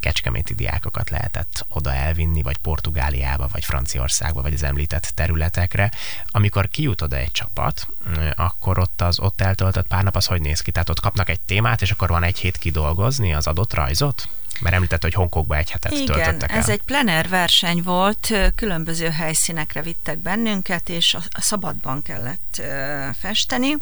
kecskeméti 0.00 0.54
diákokat 0.54 1.10
lehetett 1.10 1.66
oda 1.68 1.94
elvinni, 1.94 2.42
vagy 2.42 2.56
Portugáliába, 2.56 3.48
vagy 3.52 3.64
Franciaországba, 3.64 4.42
vagy 4.42 4.54
az 4.54 4.62
említett 4.62 5.12
területekre. 5.14 5.90
Amikor 6.26 6.68
kijut 6.68 7.02
oda 7.02 7.16
egy 7.16 7.32
csapat, 7.32 7.88
akkor 8.34 8.78
ott 8.78 9.00
az 9.00 9.18
ott 9.18 9.40
eltöltött 9.40 9.86
pár 9.86 10.02
nap 10.02 10.16
az 10.16 10.26
hogy 10.26 10.40
néz 10.40 10.60
ki? 10.60 10.70
Tehát 10.70 10.88
ott 10.88 11.00
kapnak 11.00 11.28
egy 11.28 11.40
témát, 11.40 11.82
és 11.82 11.90
akkor 11.90 12.08
van 12.08 12.22
egy 12.22 12.38
hét 12.38 12.58
kidolgozni 12.58 13.34
az 13.34 13.46
adott 13.46 13.74
rajzot? 13.74 14.28
Mert 14.60 14.74
említett, 14.74 15.02
hogy 15.02 15.14
Hongkongba 15.14 15.56
egy 15.56 15.70
hetet 15.70 15.92
Igen, 15.92 16.04
töltöttek 16.04 16.50
el. 16.50 16.58
ez 16.58 16.68
egy 16.68 16.82
plener 16.82 17.28
verseny 17.28 17.82
volt, 17.82 18.32
különböző 18.54 19.10
helyszínekre 19.10 19.82
vittek 19.82 20.18
bennünket, 20.18 20.88
és 20.88 21.14
a 21.14 21.40
szabadban 21.40 22.02
kellett 22.02 22.62
festeni. 23.18 23.76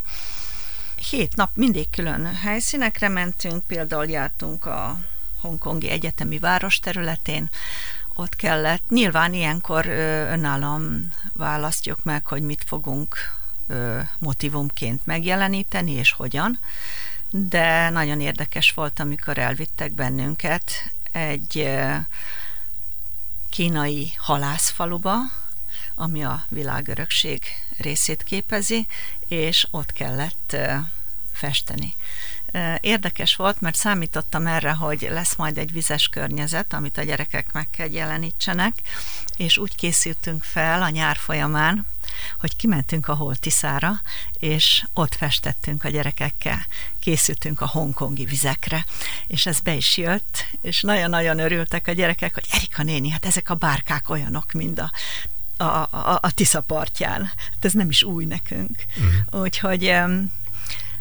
Hét 1.11 1.37
nap 1.37 1.51
mindig 1.55 1.91
külön 1.91 2.35
helyszínekre 2.35 3.09
mentünk, 3.09 3.67
például 3.67 4.07
jártunk 4.07 4.65
a 4.65 4.99
Hongkongi 5.41 5.91
Egyetemi 5.91 6.39
Város 6.39 6.79
területén, 6.79 7.51
ott 8.15 8.37
kellett. 8.37 8.83
Nyilván 8.89 9.33
ilyenkor 9.33 9.87
önállóan 10.31 11.13
választjuk 11.33 12.05
meg, 12.05 12.27
hogy 12.27 12.43
mit 12.43 12.65
fogunk 12.67 13.17
motivumként 14.19 15.07
megjeleníteni, 15.07 15.93
és 15.93 16.13
hogyan 16.13 16.59
de 17.31 17.89
nagyon 17.89 18.21
érdekes 18.21 18.73
volt, 18.73 19.01
amikor 19.01 19.39
elvittek 19.39 19.93
bennünket 19.93 20.73
egy 21.13 21.71
kínai 23.51 24.13
halászfaluba, 24.17 25.17
ami 25.95 26.25
a 26.25 26.45
világörökség 26.49 27.43
részét 27.79 28.23
képezi, 28.23 28.87
és 29.29 29.67
ott 29.71 29.93
kellett 29.93 30.57
festeni. 31.33 31.95
Érdekes 32.81 33.37
volt, 33.37 33.61
mert 33.61 33.77
számítottam 33.77 34.47
erre, 34.47 34.73
hogy 34.73 35.09
lesz 35.11 35.37
majd 35.37 35.59
egy 35.59 35.73
vizes 35.73 36.09
környezet, 36.09 36.73
amit 36.73 36.99
a 36.99 37.03
gyerekek 37.03 37.53
meg 37.53 37.71
kell 37.71 37.91
jelenítsenek, 37.91 38.75
és 39.37 39.59
úgy 39.59 39.75
készültünk 39.75 40.43
fel 40.43 40.83
a 40.83 40.89
nyár 40.89 41.17
folyamán, 41.17 41.87
hogy 42.41 42.57
kimentünk 42.57 43.09
a 43.09 43.15
Holtiszára, 43.15 44.01
és 44.33 44.85
ott 44.95 45.15
festettünk 45.15 45.85
a 45.85 45.89
gyerekekkel, 45.89 46.67
készültünk 47.01 47.61
a 47.61 47.67
hongkongi 47.67 48.25
vizekre, 48.25 48.87
és 49.27 49.47
ez 49.47 49.61
be 49.61 49.75
is 49.75 49.97
jött, 49.97 50.47
és 50.61 50.81
nagyon-nagyon 50.81 51.39
örültek 51.39 51.87
a 51.87 51.93
gyerekek, 51.93 52.35
hogy 52.35 52.47
Erika 52.51 52.83
néni, 52.83 53.11
hát 53.11 53.25
ezek 53.25 53.51
a 53.51 53.55
bárkák 53.55 54.11
olyanok, 54.11 54.53
mint 54.53 54.79
a 54.79 54.91
a, 55.61 55.65
a, 55.65 56.19
a 56.23 56.31
Tisza 56.31 56.61
partján. 56.61 57.25
Hát 57.37 57.65
ez 57.65 57.73
nem 57.73 57.91
is 57.91 58.03
új 58.03 58.25
nekünk. 58.25 58.85
Uh-huh. 58.97 59.43
Úgyhogy 59.43 59.95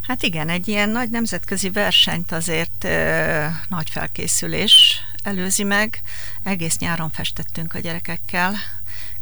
Hát 0.07 0.23
igen, 0.23 0.49
egy 0.49 0.67
ilyen 0.67 0.89
nagy 0.89 1.09
nemzetközi 1.09 1.69
versenyt 1.69 2.31
azért 2.31 2.83
ö, 2.83 3.45
nagy 3.69 3.89
felkészülés 3.89 5.01
előzi 5.23 5.63
meg. 5.63 6.01
Egész 6.43 6.77
nyáron 6.77 7.09
festettünk 7.09 7.73
a 7.73 7.79
gyerekekkel, 7.79 8.53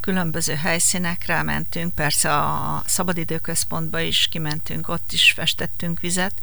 különböző 0.06 0.56
helyszínekre 0.56 1.44
mentünk, 1.44 1.96
persze 1.96 2.36
a 2.36 2.84
szabadidőközpontba 2.86 4.00
is 4.00 4.28
kimentünk, 4.28 4.88
ott 4.90 5.12
is 5.12 5.32
festettünk 5.36 6.00
vizet, 6.00 6.34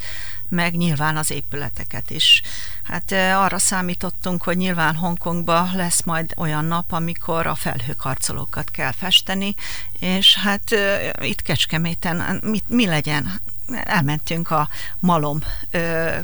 meg 0.48 0.77
nyilván 0.77 1.16
az 1.16 1.31
épületeket 1.31 2.11
is. 2.11 2.42
Hát 2.83 3.12
arra 3.12 3.59
számítottunk, 3.59 4.42
hogy 4.42 4.57
nyilván 4.57 4.96
Hongkongba 4.96 5.68
lesz 5.75 6.03
majd 6.03 6.33
olyan 6.37 6.64
nap, 6.64 6.92
amikor 6.92 7.46
a 7.46 7.55
felhőkarcolókat 7.55 8.70
kell 8.70 8.92
festeni, 8.92 9.55
és 10.03 10.37
hát 10.37 10.71
itt 11.21 11.43
Kecskeméten 11.43 12.41
mit, 12.45 12.69
mi 12.69 12.87
legyen? 12.87 13.41
elmentünk 13.85 14.51
a 14.51 14.69
malom 14.99 15.41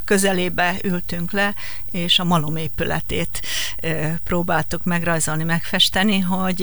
közelébe, 0.05 0.77
ültünk 0.83 1.33
le, 1.33 1.55
és 1.91 2.19
a 2.19 2.25
malom 2.25 2.57
épületét 2.57 3.41
próbáltuk 4.25 4.85
megrajzolni, 4.85 5.45
megfesteni, 5.45 6.19
hogy 6.19 6.61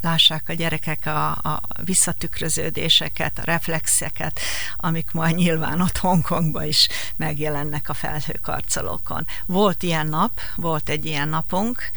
lássák 0.00 0.48
a 0.48 0.52
gyerekek 0.52 1.06
a, 1.06 1.30
a 1.30 1.60
visszatükröződéseket, 1.84 3.38
a 3.38 3.44
reflexeket, 3.44 4.40
amik 4.76 5.12
majd 5.12 5.34
nyilván 5.34 5.80
ott 5.80 5.96
Hongkongban 5.96 6.64
is 6.64 6.88
megjelennek 7.16 7.88
a 7.88 7.94
felhőkarcolókon. 7.94 9.26
Volt 9.46 9.82
ilyen 9.82 10.06
nap, 10.06 10.40
volt 10.56 10.88
egy 10.88 11.04
ilyen 11.04 11.28
napunk, 11.28 11.90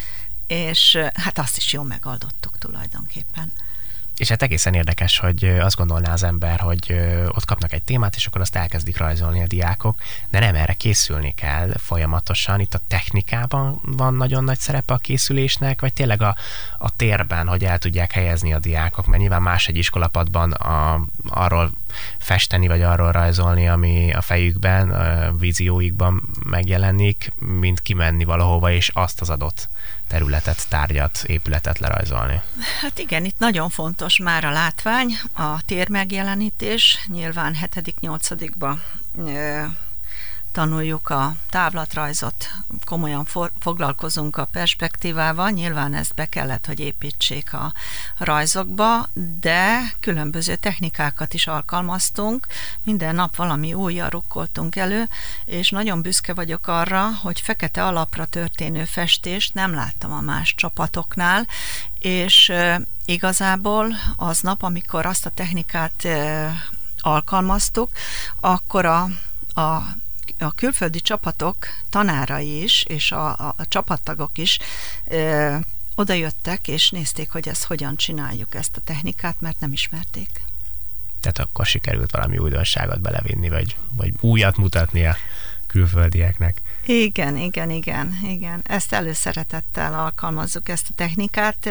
és 0.47 0.97
hát 1.13 1.39
azt 1.39 1.57
is 1.57 1.73
jól 1.73 1.85
megoldottuk 1.85 2.57
tulajdonképpen. 2.57 3.51
És 4.21 4.29
hát 4.29 4.41
egészen 4.41 4.73
érdekes, 4.73 5.19
hogy 5.19 5.43
azt 5.45 5.75
gondolná 5.75 6.13
az 6.13 6.23
ember, 6.23 6.59
hogy 6.59 6.95
ott 7.27 7.45
kapnak 7.45 7.73
egy 7.73 7.83
témát, 7.83 8.15
és 8.15 8.25
akkor 8.25 8.41
azt 8.41 8.55
elkezdik 8.55 8.97
rajzolni 8.97 9.41
a 9.41 9.47
diákok, 9.47 9.99
de 10.29 10.39
nem 10.39 10.55
erre 10.55 10.73
készülni 10.73 11.33
kell 11.33 11.71
folyamatosan. 11.77 12.59
Itt 12.59 12.73
a 12.73 12.81
technikában 12.87 13.79
van 13.83 14.13
nagyon 14.13 14.43
nagy 14.43 14.59
szerepe 14.59 14.93
a 14.93 14.97
készülésnek, 14.97 15.81
vagy 15.81 15.93
tényleg 15.93 16.21
a, 16.21 16.35
a 16.77 16.95
térben, 16.95 17.47
hogy 17.47 17.63
el 17.63 17.77
tudják 17.77 18.11
helyezni 18.11 18.53
a 18.53 18.59
diákok, 18.59 19.05
mert 19.05 19.21
nyilván 19.21 19.41
más 19.41 19.67
egy 19.67 19.77
iskolapadban 19.77 20.51
a, 20.51 21.01
arról 21.27 21.71
festeni, 22.17 22.67
vagy 22.67 22.81
arról 22.81 23.11
rajzolni, 23.11 23.67
ami 23.67 24.13
a 24.13 24.21
fejükben, 24.21 24.91
a 24.91 25.33
vízióikban 25.37 26.29
megjelenik, 26.43 27.31
mint 27.39 27.79
kimenni 27.79 28.23
valahova, 28.23 28.71
és 28.71 28.89
azt 28.93 29.21
az 29.21 29.29
adott 29.29 29.69
területet, 30.11 30.69
tárgyat, 30.69 31.23
épületet 31.25 31.79
lerajzolni. 31.79 32.41
Hát 32.81 32.99
igen, 32.99 33.25
itt 33.25 33.39
nagyon 33.39 33.69
fontos 33.69 34.17
már 34.17 34.43
a 34.43 34.51
látvány, 34.51 35.11
a 35.33 35.61
tér 35.65 35.89
megjelenítés, 35.89 37.05
nyilván 37.07 37.55
7.-8 37.61 39.90
tanuljuk 40.51 41.09
a 41.09 41.35
távlatrajzot, 41.49 42.49
komolyan 42.85 43.25
for, 43.25 43.51
foglalkozunk 43.59 44.37
a 44.37 44.45
perspektívával, 44.45 45.49
nyilván 45.49 45.93
ezt 45.93 46.13
be 46.13 46.25
kellett, 46.25 46.65
hogy 46.65 46.79
építsék 46.79 47.53
a 47.53 47.73
rajzokba, 48.17 49.07
de 49.39 49.93
különböző 49.99 50.55
technikákat 50.55 51.33
is 51.33 51.47
alkalmaztunk, 51.47 52.47
minden 52.83 53.15
nap 53.15 53.35
valami 53.35 53.73
újjal 53.73 54.09
rukkoltunk 54.09 54.75
elő, 54.75 55.09
és 55.45 55.69
nagyon 55.69 56.01
büszke 56.01 56.33
vagyok 56.33 56.67
arra, 56.67 57.09
hogy 57.21 57.41
fekete 57.41 57.85
alapra 57.85 58.25
történő 58.25 58.85
festést 58.85 59.53
nem 59.53 59.73
láttam 59.73 60.11
a 60.11 60.21
más 60.21 60.55
csapatoknál, 60.55 61.47
és 61.99 62.51
igazából 63.05 63.95
aznap, 64.15 64.63
amikor 64.63 65.05
azt 65.05 65.25
a 65.25 65.29
technikát 65.29 66.07
alkalmaztuk, 67.01 67.89
akkor 68.39 68.85
a, 68.85 69.01
a 69.61 69.81
a 70.39 70.51
külföldi 70.51 70.99
csapatok 70.99 71.57
tanárai 71.89 72.61
is, 72.63 72.83
és 72.83 73.11
a, 73.11 73.27
a, 73.29 73.53
a 73.57 73.67
csapattagok 73.67 74.37
is 74.37 74.59
ö, 75.05 75.55
oda 75.95 76.13
jöttek, 76.13 76.67
és 76.67 76.89
nézték, 76.89 77.29
hogy 77.29 77.47
ezt 77.47 77.63
hogyan 77.63 77.95
csináljuk, 77.95 78.55
ezt 78.55 78.77
a 78.77 78.81
technikát, 78.83 79.41
mert 79.41 79.59
nem 79.59 79.73
ismerték. 79.73 80.29
Tehát 81.19 81.39
akkor 81.39 81.65
sikerült 81.65 82.11
valami 82.11 82.37
újdonságot 82.37 83.01
belevinni, 83.01 83.49
vagy, 83.49 83.77
vagy 83.95 84.13
újat 84.19 84.57
mutatni 84.57 85.05
a 85.05 85.15
külföldieknek. 85.67 86.61
Igen, 86.85 87.37
igen, 87.37 87.69
igen, 87.69 88.19
igen. 88.23 88.61
Ezt 88.63 88.93
előszeretettel 88.93 89.93
alkalmazzuk, 89.93 90.69
ezt 90.69 90.87
a 90.89 90.93
technikát. 90.95 91.69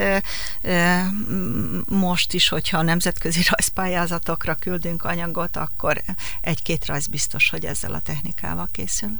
Most 1.88 2.32
is, 2.32 2.48
hogyha 2.48 2.78
a 2.78 2.82
nemzetközi 2.82 3.42
rajzpályázatokra 3.50 4.54
küldünk 4.54 5.04
anyagot, 5.04 5.56
akkor 5.56 6.02
egy-két 6.40 6.86
rajz 6.86 7.06
biztos, 7.06 7.50
hogy 7.50 7.64
ezzel 7.64 7.94
a 7.94 8.00
technikával 8.00 8.68
készül. 8.72 9.10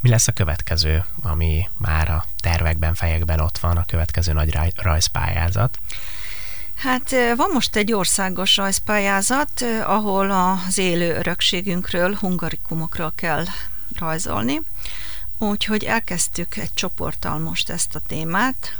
Mi 0.00 0.08
lesz 0.08 0.28
a 0.28 0.32
következő, 0.32 1.04
ami 1.22 1.68
már 1.78 2.08
a 2.08 2.24
tervekben, 2.40 2.94
fejekben 2.94 3.40
ott 3.40 3.58
van, 3.58 3.76
a 3.76 3.84
következő 3.84 4.32
nagy 4.32 4.58
rajzpályázat? 4.74 5.78
Hát 6.74 7.10
van 7.36 7.50
most 7.52 7.76
egy 7.76 7.92
országos 7.92 8.56
rajzpályázat, 8.56 9.64
ahol 9.84 10.30
az 10.30 10.78
élő 10.78 11.14
örökségünkről, 11.14 12.14
hungarikumokról 12.14 13.12
kell 13.16 13.44
rajzolni. 13.98 14.60
Úgyhogy 15.38 15.84
elkezdtük 15.84 16.56
egy 16.56 16.74
csoporttal 16.74 17.38
most 17.38 17.70
ezt 17.70 17.94
a 17.94 18.00
témát. 18.00 18.78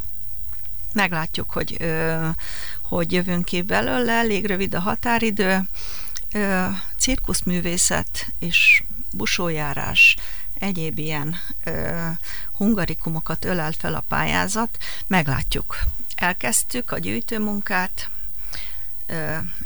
Meglátjuk, 0.92 1.50
hogy, 1.50 1.76
ö, 1.78 2.28
hogy 2.82 3.12
jövünk 3.12 3.44
ki 3.44 3.62
belőle, 3.62 4.12
elég 4.12 4.46
rövid 4.46 4.74
a 4.74 4.80
határidő. 4.80 5.68
Ö, 6.32 6.66
cirkuszművészet 6.96 8.26
és 8.38 8.82
busójárás, 9.12 10.16
egyéb 10.54 10.98
ilyen 10.98 11.36
ö, 11.64 12.08
hungarikumokat 12.52 13.44
ölel 13.44 13.72
fel 13.72 13.94
a 13.94 14.04
pályázat. 14.08 14.76
Meglátjuk. 15.06 15.78
Elkezdtük 16.14 16.90
a 16.90 16.98
gyűjtőmunkát, 16.98 18.10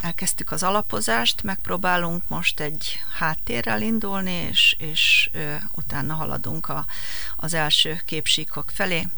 elkezdtük 0.01 0.51
az 0.51 0.63
alapozást, 0.63 1.43
megpróbálunk 1.43 2.29
most 2.29 2.61
egy 2.61 3.01
háttérrel 3.19 3.83
indulni, 3.83 4.33
és, 4.33 4.77
és 4.79 5.31
utána 5.75 6.15
haladunk 6.15 6.69
a, 6.69 6.87
az 7.37 7.55
első 7.55 8.01
képsíkok 8.05 8.71
felé. 8.71 9.09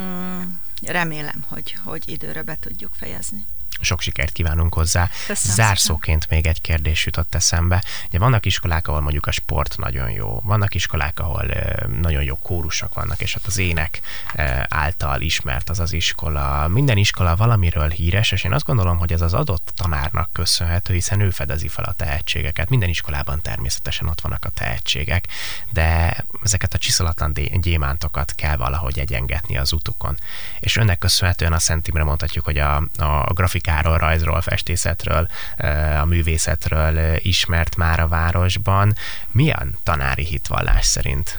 Mm, 0.00 0.42
remélem, 0.82 1.44
hogy, 1.48 1.76
hogy 1.84 2.08
időre 2.08 2.42
be 2.42 2.56
tudjuk 2.60 2.94
fejezni. 2.94 3.46
Sok 3.80 4.00
sikert 4.00 4.32
kívánunk 4.32 4.74
hozzá. 4.74 5.10
Köszönöm 5.26 5.56
Zárszóként 5.56 6.22
szépen. 6.22 6.36
még 6.36 6.46
egy 6.46 6.60
kérdés 6.60 7.04
jutott 7.04 7.34
eszembe. 7.34 7.84
Ugye 8.08 8.18
vannak 8.18 8.46
iskolák, 8.46 8.88
ahol 8.88 9.00
mondjuk 9.00 9.26
a 9.26 9.30
sport 9.30 9.76
nagyon 9.76 10.10
jó, 10.10 10.40
vannak 10.44 10.74
iskolák, 10.74 11.20
ahol 11.20 11.44
nagyon 12.00 12.22
jó 12.22 12.36
kórusok 12.36 12.94
vannak, 12.94 13.20
és 13.20 13.34
ott 13.34 13.46
az 13.46 13.58
ének 13.58 14.00
által 14.68 15.20
ismert 15.20 15.68
az 15.68 15.80
az 15.80 15.92
iskola. 15.92 16.68
Minden 16.68 16.96
iskola 16.96 17.36
valamiről 17.36 17.88
híres, 17.88 18.32
és 18.32 18.44
én 18.44 18.52
azt 18.52 18.64
gondolom, 18.64 18.98
hogy 18.98 19.12
ez 19.12 19.20
az 19.20 19.34
adott 19.34 19.72
tanárnak 19.76 20.32
köszönhető, 20.32 20.94
hiszen 20.94 21.20
ő 21.20 21.30
fedezi 21.30 21.68
fel 21.68 21.84
a 21.84 21.92
tehetségeket. 21.92 22.68
Minden 22.68 22.88
iskolában 22.88 23.42
természetesen 23.42 24.08
ott 24.08 24.20
vannak 24.20 24.44
a 24.44 24.48
tehetségek, 24.48 25.26
de 25.70 26.16
ezeket 26.44 26.74
a 26.74 26.78
csiszolatlan 26.78 27.32
gyémántokat 27.60 28.32
kell 28.34 28.56
valahogy 28.56 28.98
egyengetni 28.98 29.56
az 29.56 29.72
utukon. 29.72 30.16
És 30.60 30.76
önnek 30.76 30.98
köszönhetően 30.98 31.52
a 31.52 31.58
Szent 31.58 31.88
Imre 31.88 32.04
mondhatjuk, 32.04 32.44
hogy 32.44 32.58
a, 32.58 32.76
a 32.96 33.32
grafik 33.32 33.67
grafikáról, 33.68 33.98
rajzról, 33.98 34.40
festészetről, 34.40 35.28
a 36.00 36.04
művészetről 36.04 37.16
ismert 37.18 37.76
már 37.76 38.00
a 38.00 38.08
városban. 38.08 38.94
Milyen 39.32 39.78
tanári 39.82 40.24
hitvallás 40.24 40.86
szerint 40.86 41.38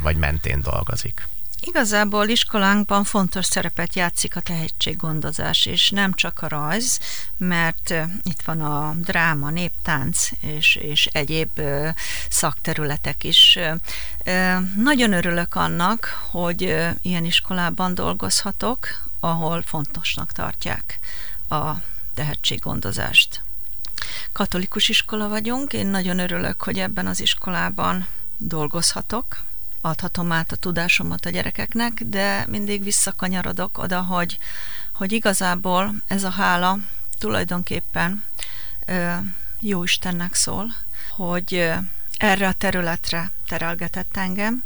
vagy 0.00 0.16
mentén 0.16 0.60
dolgozik? 0.60 1.28
Igazából 1.60 2.28
iskolánkban 2.28 3.04
fontos 3.04 3.44
szerepet 3.44 3.94
játszik 3.94 4.36
a 4.36 4.40
tehetséggondozás, 4.40 5.66
és 5.66 5.90
nem 5.90 6.14
csak 6.14 6.42
a 6.42 6.48
rajz, 6.48 6.98
mert 7.36 7.94
itt 8.22 8.42
van 8.44 8.60
a 8.60 8.94
dráma, 8.94 9.50
néptánc 9.50 10.28
és, 10.40 10.76
és 10.76 11.06
egyéb 11.06 11.60
szakterületek 12.28 13.24
is. 13.24 13.58
Nagyon 14.76 15.12
örülök 15.12 15.54
annak, 15.54 16.26
hogy 16.30 16.60
ilyen 17.02 17.24
iskolában 17.24 17.94
dolgozhatok, 17.94 18.86
ahol 19.20 19.62
fontosnak 19.62 20.32
tartják 20.32 20.98
a 21.48 21.82
tehetséggondozást. 22.14 23.42
Katolikus 24.32 24.88
iskola 24.88 25.28
vagyunk, 25.28 25.72
én 25.72 25.86
nagyon 25.86 26.18
örülök, 26.18 26.62
hogy 26.62 26.78
ebben 26.78 27.06
az 27.06 27.20
iskolában 27.20 28.06
dolgozhatok, 28.36 29.44
adhatom 29.80 30.32
át 30.32 30.52
a 30.52 30.56
tudásomat 30.56 31.26
a 31.26 31.30
gyerekeknek, 31.30 32.02
de 32.04 32.44
mindig 32.48 32.82
visszakanyarodok 32.82 33.78
oda, 33.78 34.00
hogy, 34.00 34.38
hogy 34.94 35.12
igazából 35.12 35.94
ez 36.06 36.24
a 36.24 36.30
hála 36.30 36.78
tulajdonképpen 37.18 38.24
ö, 38.86 39.14
jó 39.60 39.84
Istennek 39.84 40.34
szól, 40.34 40.74
hogy 41.16 41.72
erre 42.16 42.48
a 42.48 42.52
területre 42.52 43.30
terelgetett 43.46 44.16
engem, 44.16 44.64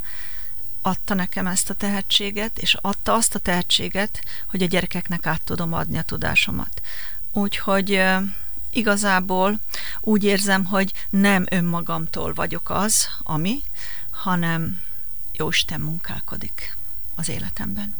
adta 0.82 1.14
nekem 1.14 1.46
ezt 1.46 1.70
a 1.70 1.74
tehetséget, 1.74 2.58
és 2.58 2.76
adta 2.80 3.14
azt 3.14 3.34
a 3.34 3.38
tehetséget, 3.38 4.22
hogy 4.48 4.62
a 4.62 4.66
gyerekeknek 4.66 5.26
át 5.26 5.44
tudom 5.44 5.72
adni 5.72 5.98
a 5.98 6.02
tudásomat. 6.02 6.80
Úgyhogy 7.32 8.02
igazából 8.70 9.60
úgy 10.00 10.24
érzem, 10.24 10.64
hogy 10.64 10.92
nem 11.10 11.46
önmagamtól 11.50 12.34
vagyok 12.34 12.70
az, 12.70 13.08
ami, 13.22 13.62
hanem 14.10 14.82
Jóisten 15.32 15.80
munkálkodik 15.80 16.76
az 17.14 17.28
életemben. 17.28 17.94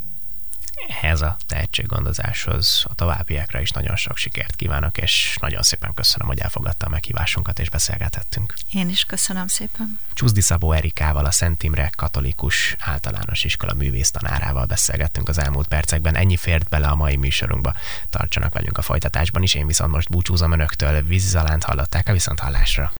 Ehhez 0.87 1.21
a 1.21 1.37
tehetséggondozáshoz 1.47 2.85
a 2.89 2.95
továbbiakra 2.95 3.59
is 3.59 3.71
nagyon 3.71 3.95
sok 3.95 4.17
sikert 4.17 4.55
kívánok, 4.55 4.97
és 4.97 5.37
nagyon 5.41 5.61
szépen 5.61 5.93
köszönöm, 5.93 6.27
hogy 6.27 6.39
elfogadta 6.39 6.85
a 6.85 6.89
meghívásunkat, 6.89 7.59
és 7.59 7.69
beszélgethettünk. 7.69 8.53
Én 8.71 8.89
is 8.89 9.03
köszönöm 9.03 9.47
szépen. 9.47 9.99
Csuzdi 10.13 10.41
Szabó 10.41 10.71
Erikával, 10.71 11.25
a 11.25 11.31
Szent 11.31 11.63
Imre 11.63 11.89
Katolikus 11.95 12.75
Általános 12.79 13.43
Iskola 13.43 13.73
művésztanárával 13.73 14.65
beszélgettünk 14.65 15.29
az 15.29 15.37
elmúlt 15.37 15.67
percekben. 15.67 16.15
Ennyi 16.15 16.37
fért 16.37 16.69
bele 16.69 16.87
a 16.87 16.95
mai 16.95 17.15
műsorunkba. 17.15 17.73
Tartsanak 18.09 18.53
velünk 18.53 18.77
a 18.77 18.81
folytatásban 18.81 19.43
is, 19.43 19.53
én 19.53 19.67
viszont 19.67 19.91
most 19.91 20.09
búcsúzom 20.09 20.51
önöktől. 20.51 21.01
Vízizalánt 21.01 21.63
hallották 21.63 22.07
a 22.07 22.11
viszont 22.11 22.39
hallásra. 22.39 22.93